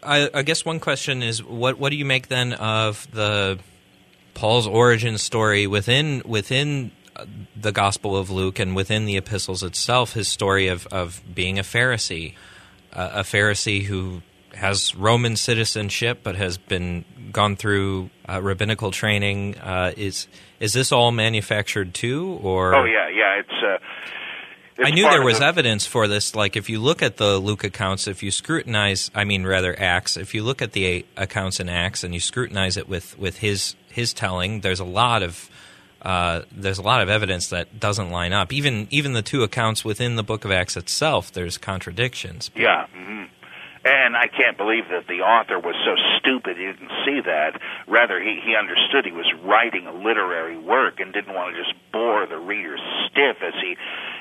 [0.03, 3.59] I, I guess one question is what what do you make then of the
[4.35, 6.93] Paul's origin story within within
[7.55, 11.63] the Gospel of Luke and within the epistles itself, his story of, of being a
[11.63, 12.35] Pharisee,
[12.93, 14.23] uh, a Pharisee who
[14.63, 19.59] has Roman citizenship but has been gone through uh, rabbinical training.
[19.59, 20.27] Uh, is
[20.61, 22.75] is this all manufactured too, or?
[22.75, 23.41] Oh yeah, yeah.
[23.41, 23.79] It's uh,
[24.79, 26.35] It's I knew there was the- evidence for this.
[26.35, 30.17] Like, if you look at the Luke accounts, if you scrutinize, I mean, rather Acts,
[30.17, 33.75] if you look at the accounts in Acts and you scrutinize it with, with his
[33.91, 35.51] his telling, there's a lot of
[36.03, 38.53] uh, there's a lot of evidence that doesn't line up.
[38.53, 42.51] Even even the two accounts within the Book of Acts itself, there's contradictions.
[42.57, 42.87] Yeah.
[42.95, 43.25] hmm
[43.85, 47.59] And I can't believe that the author was so stupid he didn't see that.
[47.89, 51.75] Rather, he, he understood he was writing a literary work and didn't want to just
[51.91, 52.79] bore the reader
[53.11, 53.75] stiff as he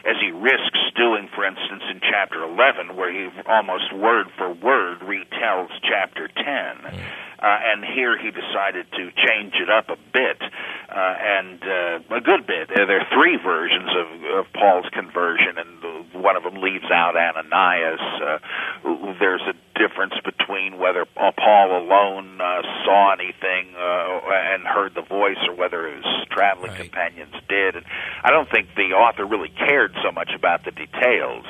[0.04, 4.98] as he risks doing, for instance, in chapter 11, where he almost word for word
[5.02, 6.44] retells chapter 10.
[6.44, 6.98] Hmm.
[7.42, 12.22] Uh, and here he decided to change it up a bit, uh, and uh, a
[12.22, 12.70] good bit.
[12.70, 18.00] There are three versions of, of Paul's conversion, and one of them leaves out Ananias.
[18.22, 18.38] Uh,
[19.20, 24.20] there's a difference between whether Paul alone uh, saw anything uh,
[24.54, 26.82] and heard the voice, or whether his traveling Right.
[26.92, 27.76] companions did.
[27.76, 27.86] And
[28.24, 31.46] I don't think the author really cared so much about the details,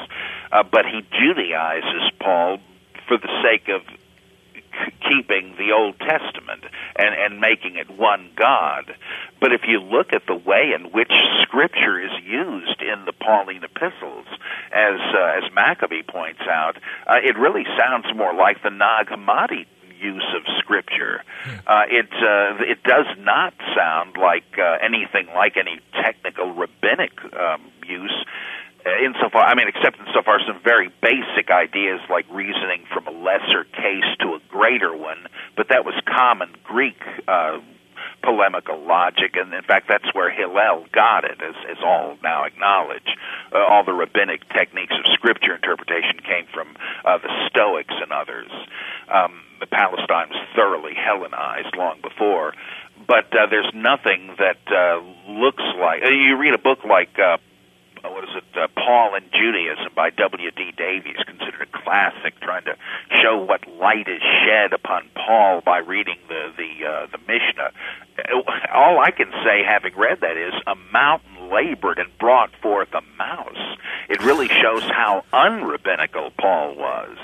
[0.54, 2.60] uh, but he Judaizes Paul
[3.08, 3.82] for the sake of
[5.08, 6.64] keeping the Old Testament
[6.96, 8.96] and, and making it one God.
[9.40, 11.12] But if you look at the way in which
[11.42, 14.28] Scripture is used in the Pauline epistles,
[14.72, 16.78] as uh, as Maccoby points out,
[17.08, 19.66] uh, it really sounds more like the Nag Hammadi
[20.02, 21.24] use of Scripture.
[21.68, 27.72] Uh, it uh, it does not sound like uh, anything like any technical rabbinic um,
[27.88, 28.26] use
[28.86, 34.08] insofar, I mean, except insofar some very basic ideas like reasoning from a lesser case
[34.22, 37.60] to a greater one, but that was common Greek uh,
[38.24, 43.18] polemical logic, and in fact, that's where Hillel got it, as, as all now acknowledge.
[43.54, 46.76] Uh, all the rabbinic techniques of scripture interpretation came from
[47.06, 48.52] uh, the Stoics and others.
[49.14, 52.54] Um, the Palestine was thoroughly Hellenized long before,
[53.08, 56.04] but uh, there's nothing that uh, looks like.
[56.04, 57.18] Uh, you read a book like.
[57.20, 57.38] Uh, uh,
[58.10, 58.44] what is it?
[58.58, 60.52] Uh, Paul and Judaism by W.
[60.52, 60.72] D.
[60.76, 62.76] Davies, considered a classic, trying to
[63.22, 67.72] show what light is shed upon Paul by reading the the uh, the Mishnah.
[68.18, 68.42] Uh,
[68.74, 73.02] All I can say, having read that, is a mountain labored and brought forth a
[73.18, 73.78] mouse.
[74.10, 77.18] It really shows how unrabbinical Paul was.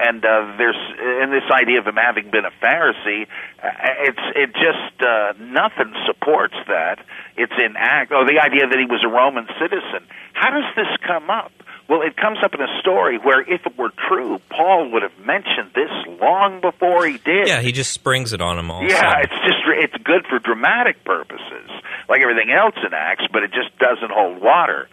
[0.00, 3.28] And uh, there's and this idea of him having been a Pharisee,
[3.62, 3.68] uh,
[4.08, 7.04] it's it just uh, nothing supports that.
[7.36, 8.10] It's in act.
[8.10, 10.08] Oh, the idea that he was a Roman citizen.
[10.32, 11.52] How does this come up?
[11.90, 15.18] Well, it comes up in a story where, if it were true, Paul would have
[15.26, 15.90] mentioned this
[16.20, 17.48] long before he did.
[17.48, 18.82] Yeah, he just springs it on him all.
[18.82, 21.68] Yeah, it's just it's good for dramatic purposes,
[22.08, 24.88] like everything else in Acts, but it just doesn't hold water.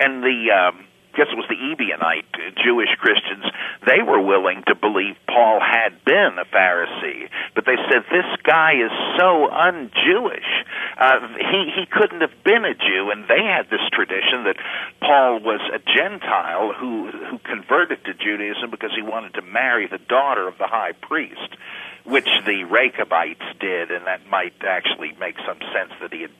[0.00, 0.84] And the um,
[1.16, 2.28] guess it was the Ebionite
[2.62, 3.44] Jewish Christians.
[3.86, 8.74] They were willing to believe Paul had been a Pharisee, but they said this guy
[8.78, 10.50] is so un-Jewish.
[10.98, 14.56] Uh, he he couldn't have been a Jew, and they had this tradition that
[15.00, 19.98] Paul was a Gentile who who converted to Judaism because he wanted to marry the
[19.98, 21.56] daughter of the high priest
[22.04, 26.30] which the Rechabites did, and that might actually make some sense that he had,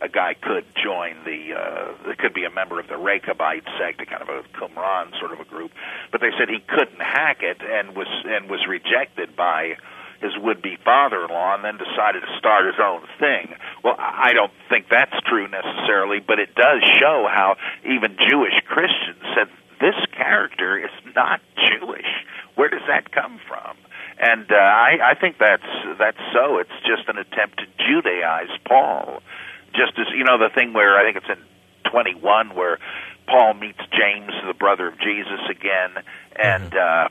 [0.00, 4.06] a guy could join the, uh, could be a member of the Rechabite sect, a
[4.06, 5.72] kind of a Qumran sort of a group.
[6.10, 9.76] But they said he couldn't hack it and was and was rejected by
[10.20, 13.54] his would-be father-in-law, and then decided to start his own thing.
[13.82, 19.18] Well, I don't think that's true necessarily, but it does show how even Jewish Christians
[19.34, 19.48] said
[19.80, 22.06] this character is not Jewish.
[22.54, 23.76] Where does that come from?
[24.18, 25.62] And uh, I, I think that's
[25.98, 26.58] that's so.
[26.58, 29.22] It's just an attempt to Judaize Paul.
[29.74, 32.78] Just as you know, the thing where I think it's in 21 where
[33.26, 35.90] Paul meets James, the brother of Jesus, again,
[36.36, 37.08] and uh,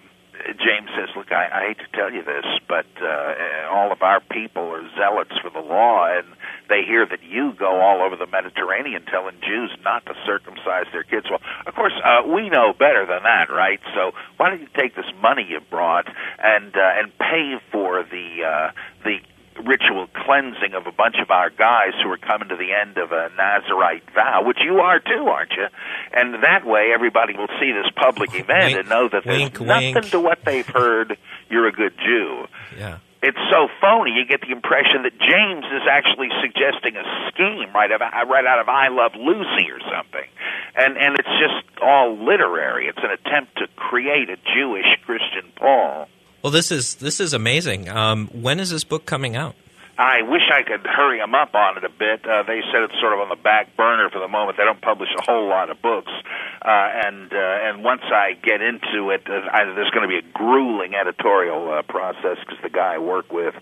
[0.58, 3.34] James says, "Look, I, I hate to tell you this, but uh,
[3.70, 6.26] all of our people are zealots for the law, and
[6.70, 11.04] they hear that you go all over the Mediterranean telling Jews not to circumcise their
[11.04, 11.28] kids.
[11.30, 13.80] Well, of course, uh, we know better than that, right?
[13.94, 16.08] So why don't you take this money you brought
[16.40, 18.72] and uh, and pay for the uh,
[19.04, 19.20] the
[19.62, 23.12] ritual cleansing of a bunch of our guys who are coming to the end of
[23.12, 25.68] a Nazarite vow, which you are too, aren't you?
[26.14, 29.62] And that way, everybody will see this public event Wink, and know that there's wink,
[29.62, 30.12] nothing wink.
[30.12, 31.18] to what they've heard.
[31.49, 32.47] You're a good Jew
[32.78, 32.99] yeah.
[33.22, 34.12] it's so phony.
[34.12, 38.45] You get the impression that James is actually suggesting a scheme right out of, right
[38.45, 40.28] out of I Love Lucy or something,
[40.76, 42.88] and and it's just all literary.
[42.88, 46.07] It's an attempt to create a Jewish Christian Paul.
[46.42, 47.88] Well, this is this is amazing.
[47.88, 49.56] Um, when is this book coming out?
[49.98, 52.26] I wish I could hurry them up on it a bit.
[52.26, 54.58] Uh, they said it's sort of on the back burner for the moment.
[54.58, 56.12] They don't publish a whole lot of books,
[56.66, 60.18] uh, and uh, and once I get into it, uh, I, there's going to be
[60.18, 63.54] a grueling editorial uh, process because the guy I work with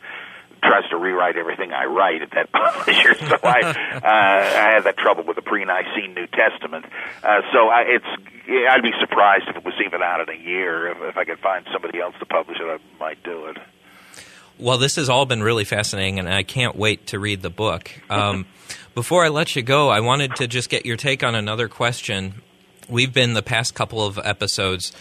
[0.62, 3.16] tries to rewrite everything I write at that publisher.
[3.16, 6.86] So I uh, I had that trouble with the pre-Nicene New Testament.
[7.24, 8.06] Uh, so I, it's
[8.70, 10.92] I'd be surprised if it was even out in a year.
[10.92, 13.58] If, if I could find somebody else to publish it, I might do it.
[14.58, 17.92] Well, this has all been really fascinating, and I can't wait to read the book.
[18.10, 18.46] Um,
[18.94, 22.42] before I let you go, I wanted to just get your take on another question.
[22.90, 24.92] We've been the past couple of episodes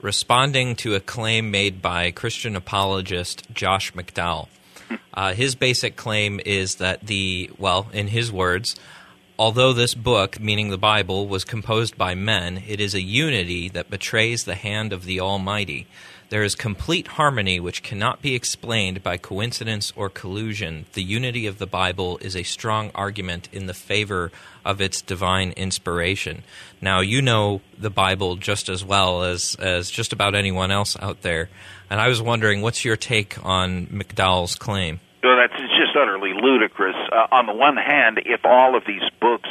[0.00, 4.48] responding to a claim made by Christian apologist Josh McDowell.
[5.12, 8.76] Uh, his basic claim is that the, well, in his words,
[9.38, 13.90] although this book, meaning the Bible, was composed by men, it is a unity that
[13.90, 15.86] betrays the hand of the Almighty.
[16.30, 20.86] There is complete harmony which cannot be explained by coincidence or collusion.
[20.94, 24.32] The unity of the Bible is a strong argument in the favor
[24.64, 26.42] of its divine inspiration.
[26.80, 31.22] Now, you know the Bible just as well as, as just about anyone else out
[31.22, 31.50] there.
[31.94, 34.98] And I was wondering, what's your take on McDowell's claim?
[35.22, 36.96] Well, that's just utterly ludicrous.
[37.12, 39.48] Uh, on the one hand, if all of these books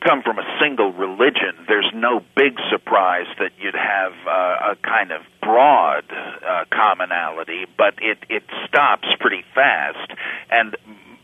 [0.00, 5.12] come from a single religion, there's no big surprise that you'd have uh, a kind
[5.12, 10.10] of broad uh, commonality, but it it stops pretty fast.
[10.50, 10.74] And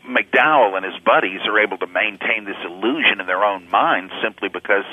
[0.06, 4.48] McDowell and his buddies are able to maintain this illusion in their own minds simply
[4.48, 4.84] because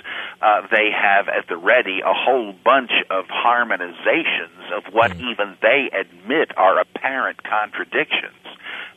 [0.42, 5.32] uh, they have at the ready a whole bunch of harmonizations of what mm.
[5.32, 8.36] even they admit are apparent contradictions.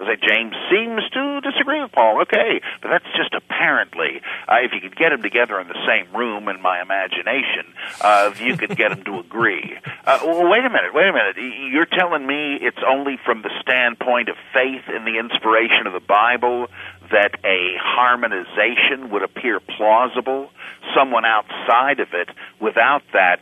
[0.02, 2.22] Say James seems to disagree with Paul.
[2.22, 4.20] Okay, but that's just apparently.
[4.48, 8.34] Uh, if you could get them together in the same room, in my imagination, uh,
[8.40, 9.78] you could get them to agree.
[10.04, 10.92] Uh, well, wait a minute.
[10.92, 11.36] Wait a minute.
[11.70, 16.01] You're telling me it's only from the standpoint of faith in the inspiration of the
[16.06, 16.68] Bible
[17.10, 20.50] that a harmonization would appear plausible.
[20.94, 22.28] Someone outside of it,
[22.60, 23.40] without that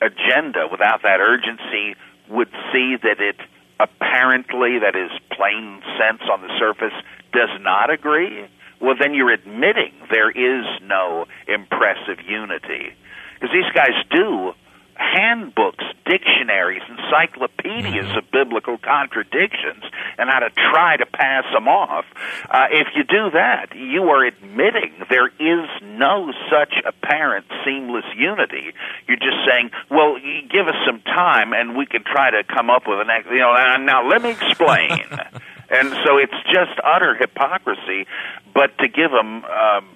[0.00, 1.96] agenda, without that urgency,
[2.28, 3.36] would see that it
[3.80, 6.94] apparently, that is plain sense on the surface,
[7.32, 8.46] does not agree,
[8.80, 12.94] well, then you're admitting there is no impressive unity.
[13.34, 14.52] Because these guys do
[14.96, 18.18] handbooks, dictionaries, encyclopedias mm-hmm.
[18.18, 19.82] of biblical contradictions
[20.18, 22.04] and how to try to pass them off.
[22.50, 28.72] Uh, if you do that, you are admitting there is no such apparent seamless unity.
[29.08, 30.16] You're just saying, well,
[30.50, 33.76] give us some time and we can try to come up with an, you know,
[33.78, 34.90] now let me explain.
[35.70, 38.06] and so it's just utter hypocrisy,
[38.52, 39.88] but to give them, um,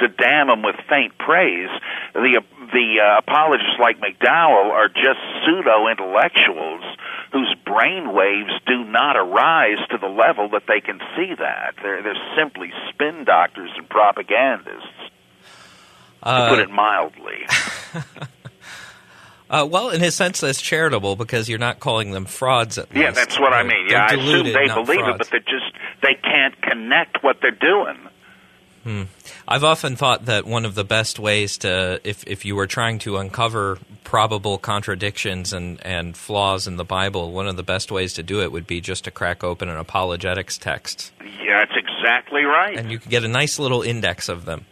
[0.00, 1.70] to damn them with faint praise.
[2.14, 2.40] The
[2.72, 6.84] the uh, apologists like McDowell are just pseudo intellectuals
[7.32, 11.74] whose brain waves do not arise to the level that they can see that.
[11.82, 14.86] They're they're simply spin doctors and propagandists.
[16.22, 17.46] Uh, to put it mildly.
[19.50, 22.76] Uh, well, in a sense, that's charitable because you're not calling them frauds.
[22.76, 23.86] At yeah, that's what I mean.
[23.88, 25.08] Yeah, I assume they believe frauds.
[25.08, 25.72] it, but they just
[26.02, 27.96] they can't connect what they're doing.
[28.84, 29.04] Hmm.
[29.46, 32.98] I've often thought that one of the best ways to, if, if you were trying
[33.00, 38.14] to uncover probable contradictions and, and flaws in the Bible, one of the best ways
[38.14, 41.12] to do it would be just to crack open an apologetics text.
[41.20, 42.76] Yeah, that's exactly right.
[42.76, 44.66] And you could get a nice little index of them.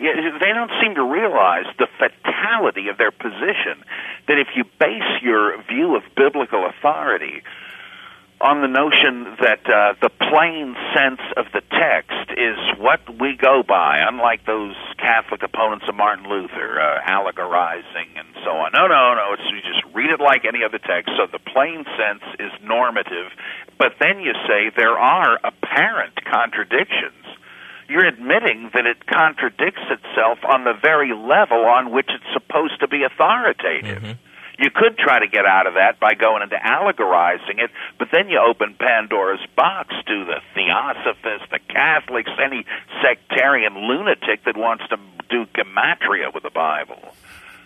[0.00, 3.84] Yeah, they don't seem to realize the fatality of their position.
[4.26, 7.42] That if you base your view of biblical authority
[8.42, 13.62] on the notion that uh, the plain sense of the text is what we go
[13.62, 18.72] by, unlike those Catholic opponents of Martin Luther, uh, allegorizing and so on.
[18.74, 19.34] No, no, no.
[19.38, 21.14] It's you just read it like any other text.
[21.16, 23.30] So the plain sense is normative,
[23.78, 27.22] but then you say there are apparent contradictions.
[27.88, 32.88] You're admitting that it contradicts itself on the very level on which it's supposed to
[32.88, 34.02] be authoritative.
[34.02, 34.31] Mm-hmm.
[34.58, 38.28] You could try to get out of that by going into allegorizing it, but then
[38.28, 42.64] you open Pandora's box to the theosophists, the Catholics, any
[43.02, 44.98] sectarian lunatic that wants to
[45.30, 47.00] do gematria with the Bible.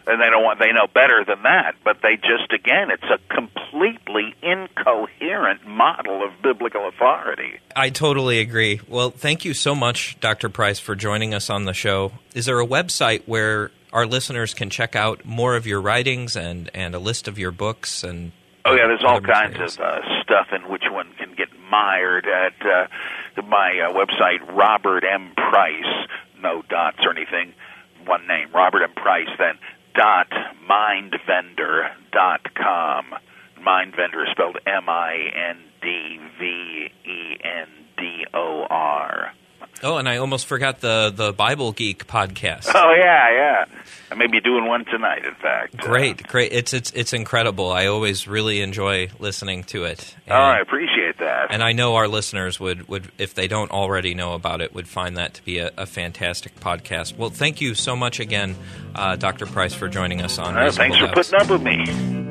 [0.08, 3.18] And they don't want they know better than that, but they just again it's a
[3.34, 7.58] completely incoherent model of biblical authority.
[7.74, 8.80] I totally agree.
[8.86, 10.48] Well, thank you so much Dr.
[10.48, 12.12] Price for joining us on the show.
[12.34, 16.70] Is there a website where our listeners can check out more of your writings and,
[16.74, 18.32] and a list of your books and
[18.68, 22.54] Oh yeah, there's all kinds of uh, stuff in which one can get mired at
[22.66, 25.30] uh, my uh, website, Robert M.
[25.36, 26.08] Price,
[26.42, 27.54] no dots or anything,
[28.04, 28.92] one name, Robert M.
[28.94, 29.28] Price.
[29.38, 29.54] Then
[29.94, 30.26] dot
[30.68, 33.14] mindvendor dot com.
[33.60, 35.14] Mindvendor is spelled M I
[35.50, 39.32] N D V E N D O R.
[39.82, 42.70] Oh, and I almost forgot the the Bible Geek podcast.
[42.74, 43.64] Oh yeah, yeah.
[44.10, 45.24] I may be doing one tonight.
[45.24, 46.52] In fact, Great, great.
[46.52, 47.70] It's it's it's incredible.
[47.72, 50.14] I always really enjoy listening to it.
[50.28, 51.52] Uh, all right, appreciate that.
[51.52, 54.88] And I know our listeners would, would, if they don't already know about it, would
[54.88, 57.16] find that to be a, a fantastic podcast.
[57.16, 58.56] Well, thank you so much again,
[58.94, 59.46] uh, Dr.
[59.46, 60.56] Price, for joining us on.
[60.56, 61.30] Uh, thanks for Doubts.
[61.30, 62.25] putting up with me.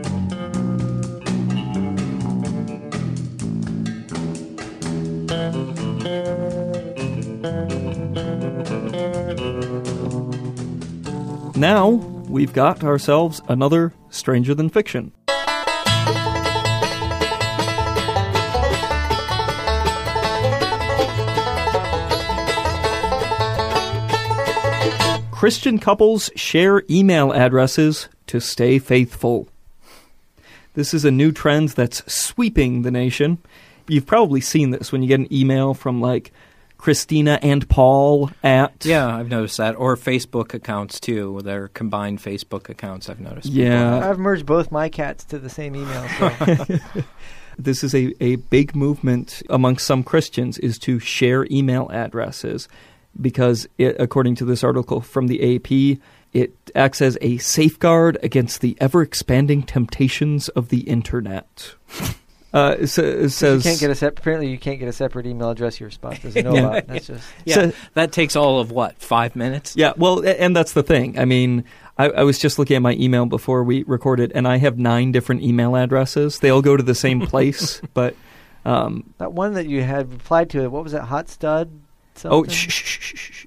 [11.58, 15.14] Now we've got ourselves another Stranger Than Fiction.
[25.32, 29.48] Christian couples share email addresses to stay faithful.
[30.74, 33.38] This is a new trend that's sweeping the nation.
[33.88, 36.34] You've probably seen this when you get an email from like
[36.86, 39.74] Christina and Paul at Yeah, I've noticed that.
[39.74, 41.42] Or Facebook accounts too.
[41.44, 43.10] Their combined Facebook accounts.
[43.10, 43.48] I've noticed.
[43.50, 43.96] Yeah.
[43.96, 44.04] have.
[44.04, 46.08] I've merged both my cats to the same email.
[46.20, 46.78] So
[47.58, 52.70] this is a, a big movement amongst some Christians is to share email addresses
[53.20, 55.98] because it, according to this article from the AP,
[56.34, 61.74] it acts as a safeguard against the ever expanding temptations of the internet.
[62.56, 65.50] Uh, it, sa- you can't get a sep- apparently you can't get a separate email
[65.50, 66.62] address your spouse doesn't know Yeah.
[66.68, 66.88] about.
[66.88, 69.76] That's just Yeah, So- that takes all of what five minutes.
[69.76, 71.20] Yeah, well, and that's the thing.
[71.20, 71.66] I mean,
[71.98, 75.12] I, I was just looking at my email before we recorded, and I have nine
[75.12, 76.40] different email addresses.
[76.40, 78.16] They all go to the same place, but
[78.64, 80.68] um, that one that you had replied to.
[80.70, 81.04] What was that?
[81.04, 81.70] Hot stud.
[82.24, 82.50] oh, something?
[82.54, 83.46] shh, shh, shh, shh, shh,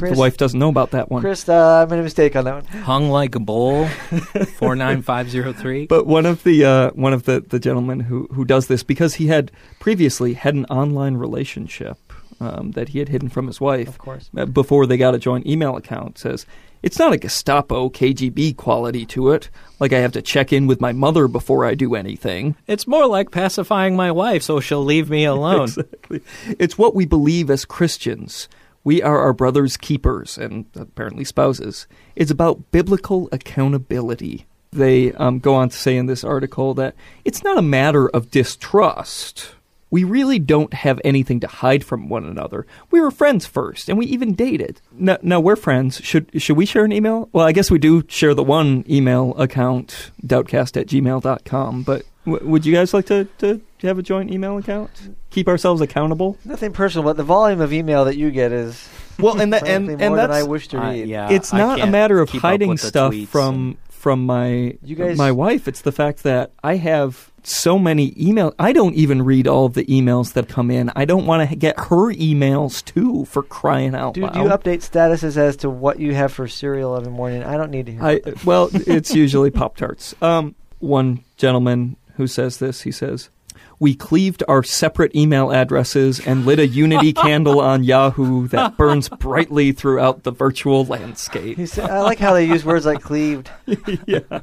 [0.00, 0.02] shh.
[0.04, 1.22] Oh, the wife doesn't know about that one.
[1.22, 2.64] Chris, uh, I made a mistake on that one.
[2.82, 3.86] Hung like a bull,
[4.58, 5.86] Four nine five zero three.
[5.86, 9.14] But one of the uh, one of the, the gentlemen who, who does this because
[9.14, 11.98] he had previously had an online relationship
[12.40, 14.30] um, that he had hidden from his wife Of course.
[14.36, 16.46] uh, before they got a joint email account says
[16.82, 19.48] it's not a Gestapo KGB quality to it.
[19.80, 22.56] Like I have to check in with my mother before I do anything.
[22.66, 25.64] It's more like pacifying my wife so she'll leave me alone.
[25.64, 26.20] exactly.
[26.58, 28.48] It's what we believe as Christians.
[28.84, 31.86] We are our brother's keepers and apparently spouses.
[32.14, 34.46] It's about biblical accountability.
[34.72, 38.30] They um, go on to say in this article that it's not a matter of
[38.30, 39.52] distrust.
[39.90, 42.66] We really don't have anything to hide from one another.
[42.90, 44.80] We were friends first, and we even dated.
[44.92, 46.00] No, no, we're friends.
[46.02, 47.28] Should should we share an email?
[47.32, 51.84] Well, I guess we do share the one email account, doubtcast at gmail.com.
[51.84, 54.90] But w- would you guys like to, to have a joint email account?
[55.30, 56.36] Keep ourselves accountable?
[56.44, 59.94] Nothing personal, but the volume of email that you get is Well, and that, frankly
[59.94, 61.08] and, more and than I wish to Uh, read.
[61.08, 65.66] yeah, it's not a matter of hiding stuff from from my You guys- my wife.
[65.66, 68.54] It's the fact that I have so many emails.
[68.58, 70.90] I don't even read all of the emails that come in.
[70.94, 74.34] I don't want to get her emails too for crying out Do, loud.
[74.34, 77.42] do you update statuses as to what you have for cereal every morning?
[77.44, 78.02] I don't need to hear.
[78.04, 80.14] I well, it's usually Pop Tarts.
[80.20, 83.30] Um, one gentleman who says this, he says,
[83.78, 89.08] "We cleaved our separate email addresses and lit a unity candle on Yahoo that burns
[89.08, 93.50] brightly throughout the virtual landscape." He said, I like how they use words like cleaved.
[94.06, 94.40] yeah.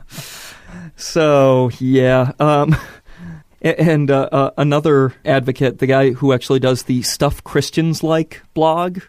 [0.96, 2.76] So yeah, um,
[3.62, 9.00] and uh, uh, another advocate, the guy who actually does the stuff Christians like blog,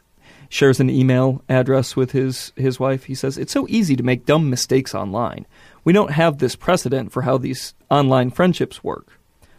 [0.48, 3.04] shares an email address with his his wife.
[3.04, 5.46] He says it's so easy to make dumb mistakes online.
[5.84, 9.18] We don't have this precedent for how these online friendships work.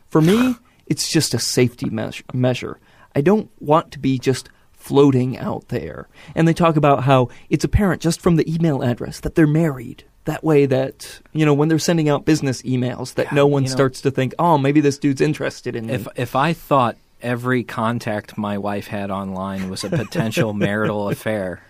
[0.09, 0.55] For me,
[0.87, 2.79] it's just a safety meas- measure.
[3.15, 6.07] I don't want to be just floating out there.
[6.35, 10.03] And they talk about how it's apparent just from the email address that they're married.
[10.25, 13.69] That way, that you know, when they're sending out business emails, that no one you
[13.69, 16.95] know- starts to think, "Oh, maybe this dude's interested in me." If if I thought
[17.21, 21.61] every contact my wife had online was a potential marital affair,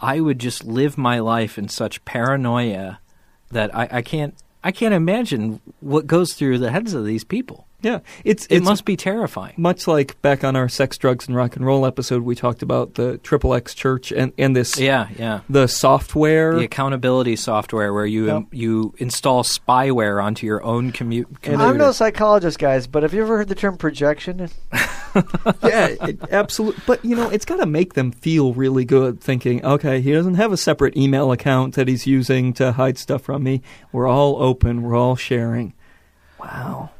[0.00, 3.00] I would just live my life in such paranoia
[3.50, 7.66] that I, I can't I can't imagine what goes through the heads of these people.
[7.82, 9.54] Yeah, it's It it's must be terrifying.
[9.56, 12.94] much like back on our sex, drugs, and rock and roll episode, we talked about
[12.94, 15.40] the Triple X Church and and this Yeah, yeah.
[15.48, 16.54] the software.
[16.56, 18.42] The accountability software where you Yep.
[18.52, 21.62] you install spyware onto your own commu- computer.
[21.62, 24.48] I'm no psychologist, guys, but have you ever heard the term projection?
[25.62, 26.82] yeah, it, absolutely.
[26.86, 30.34] But you know, it's got to make them feel really good, thinking, okay, he doesn't
[30.34, 33.62] have a separate email account that he's using to hide stuff from me.
[33.92, 34.82] We're all open.
[34.82, 35.72] We're all sharing.
[36.38, 36.90] Wow.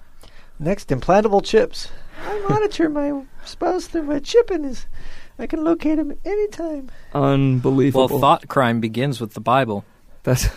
[0.61, 1.89] Next, implantable chips.
[2.27, 4.87] I monitor my spouse through my chip in his.
[5.39, 6.91] I can locate him anytime.
[7.15, 8.09] Unbelievable.
[8.09, 9.87] well, thought crime begins with the Bible.
[10.23, 10.51] That's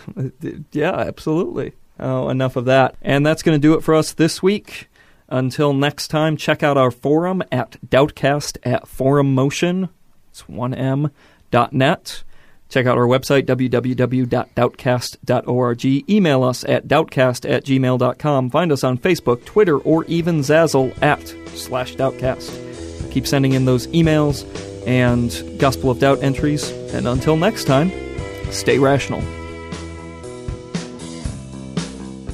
[0.72, 1.72] yeah, absolutely.
[1.98, 2.96] Oh, enough of that.
[3.00, 4.90] And that's going to do it for us this week.
[5.28, 9.88] Until next time, check out our forum at Doubtcast at Forumotion.
[10.28, 11.10] It's one M
[11.50, 12.24] dot net.
[12.68, 16.10] Check out our website, www.doubtcast.org.
[16.10, 18.50] Email us at doubtcast at gmail.com.
[18.50, 23.12] Find us on Facebook, Twitter, or even Zazzle at slash doubtcast.
[23.12, 24.44] Keep sending in those emails
[24.86, 26.70] and Gospel of Doubt entries.
[26.92, 27.92] And until next time,
[28.50, 29.22] stay rational.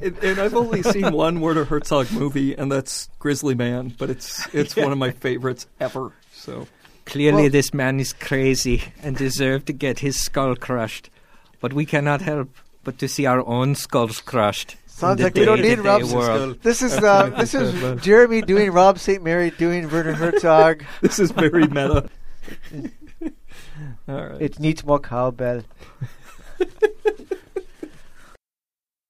[0.00, 4.46] And, and I've only seen one Werner Herzog movie, and that's Grizzly Man, but it's
[4.54, 6.12] it's one of my favorites ever.
[6.32, 6.66] So
[7.04, 11.10] Clearly, Well- this man is crazy and deserved to get his skull crushed.
[11.60, 12.50] But we cannot help
[12.84, 14.76] but to see our own skulls crushed.
[14.86, 16.58] Sounds the like we don't need Rob's world.
[16.62, 19.22] This is uh, this is Jeremy doing Rob St.
[19.22, 20.84] Mary doing Werner Herzog.
[21.00, 22.08] this is very meta.
[24.08, 24.40] All right.
[24.42, 25.62] It needs more cowbell.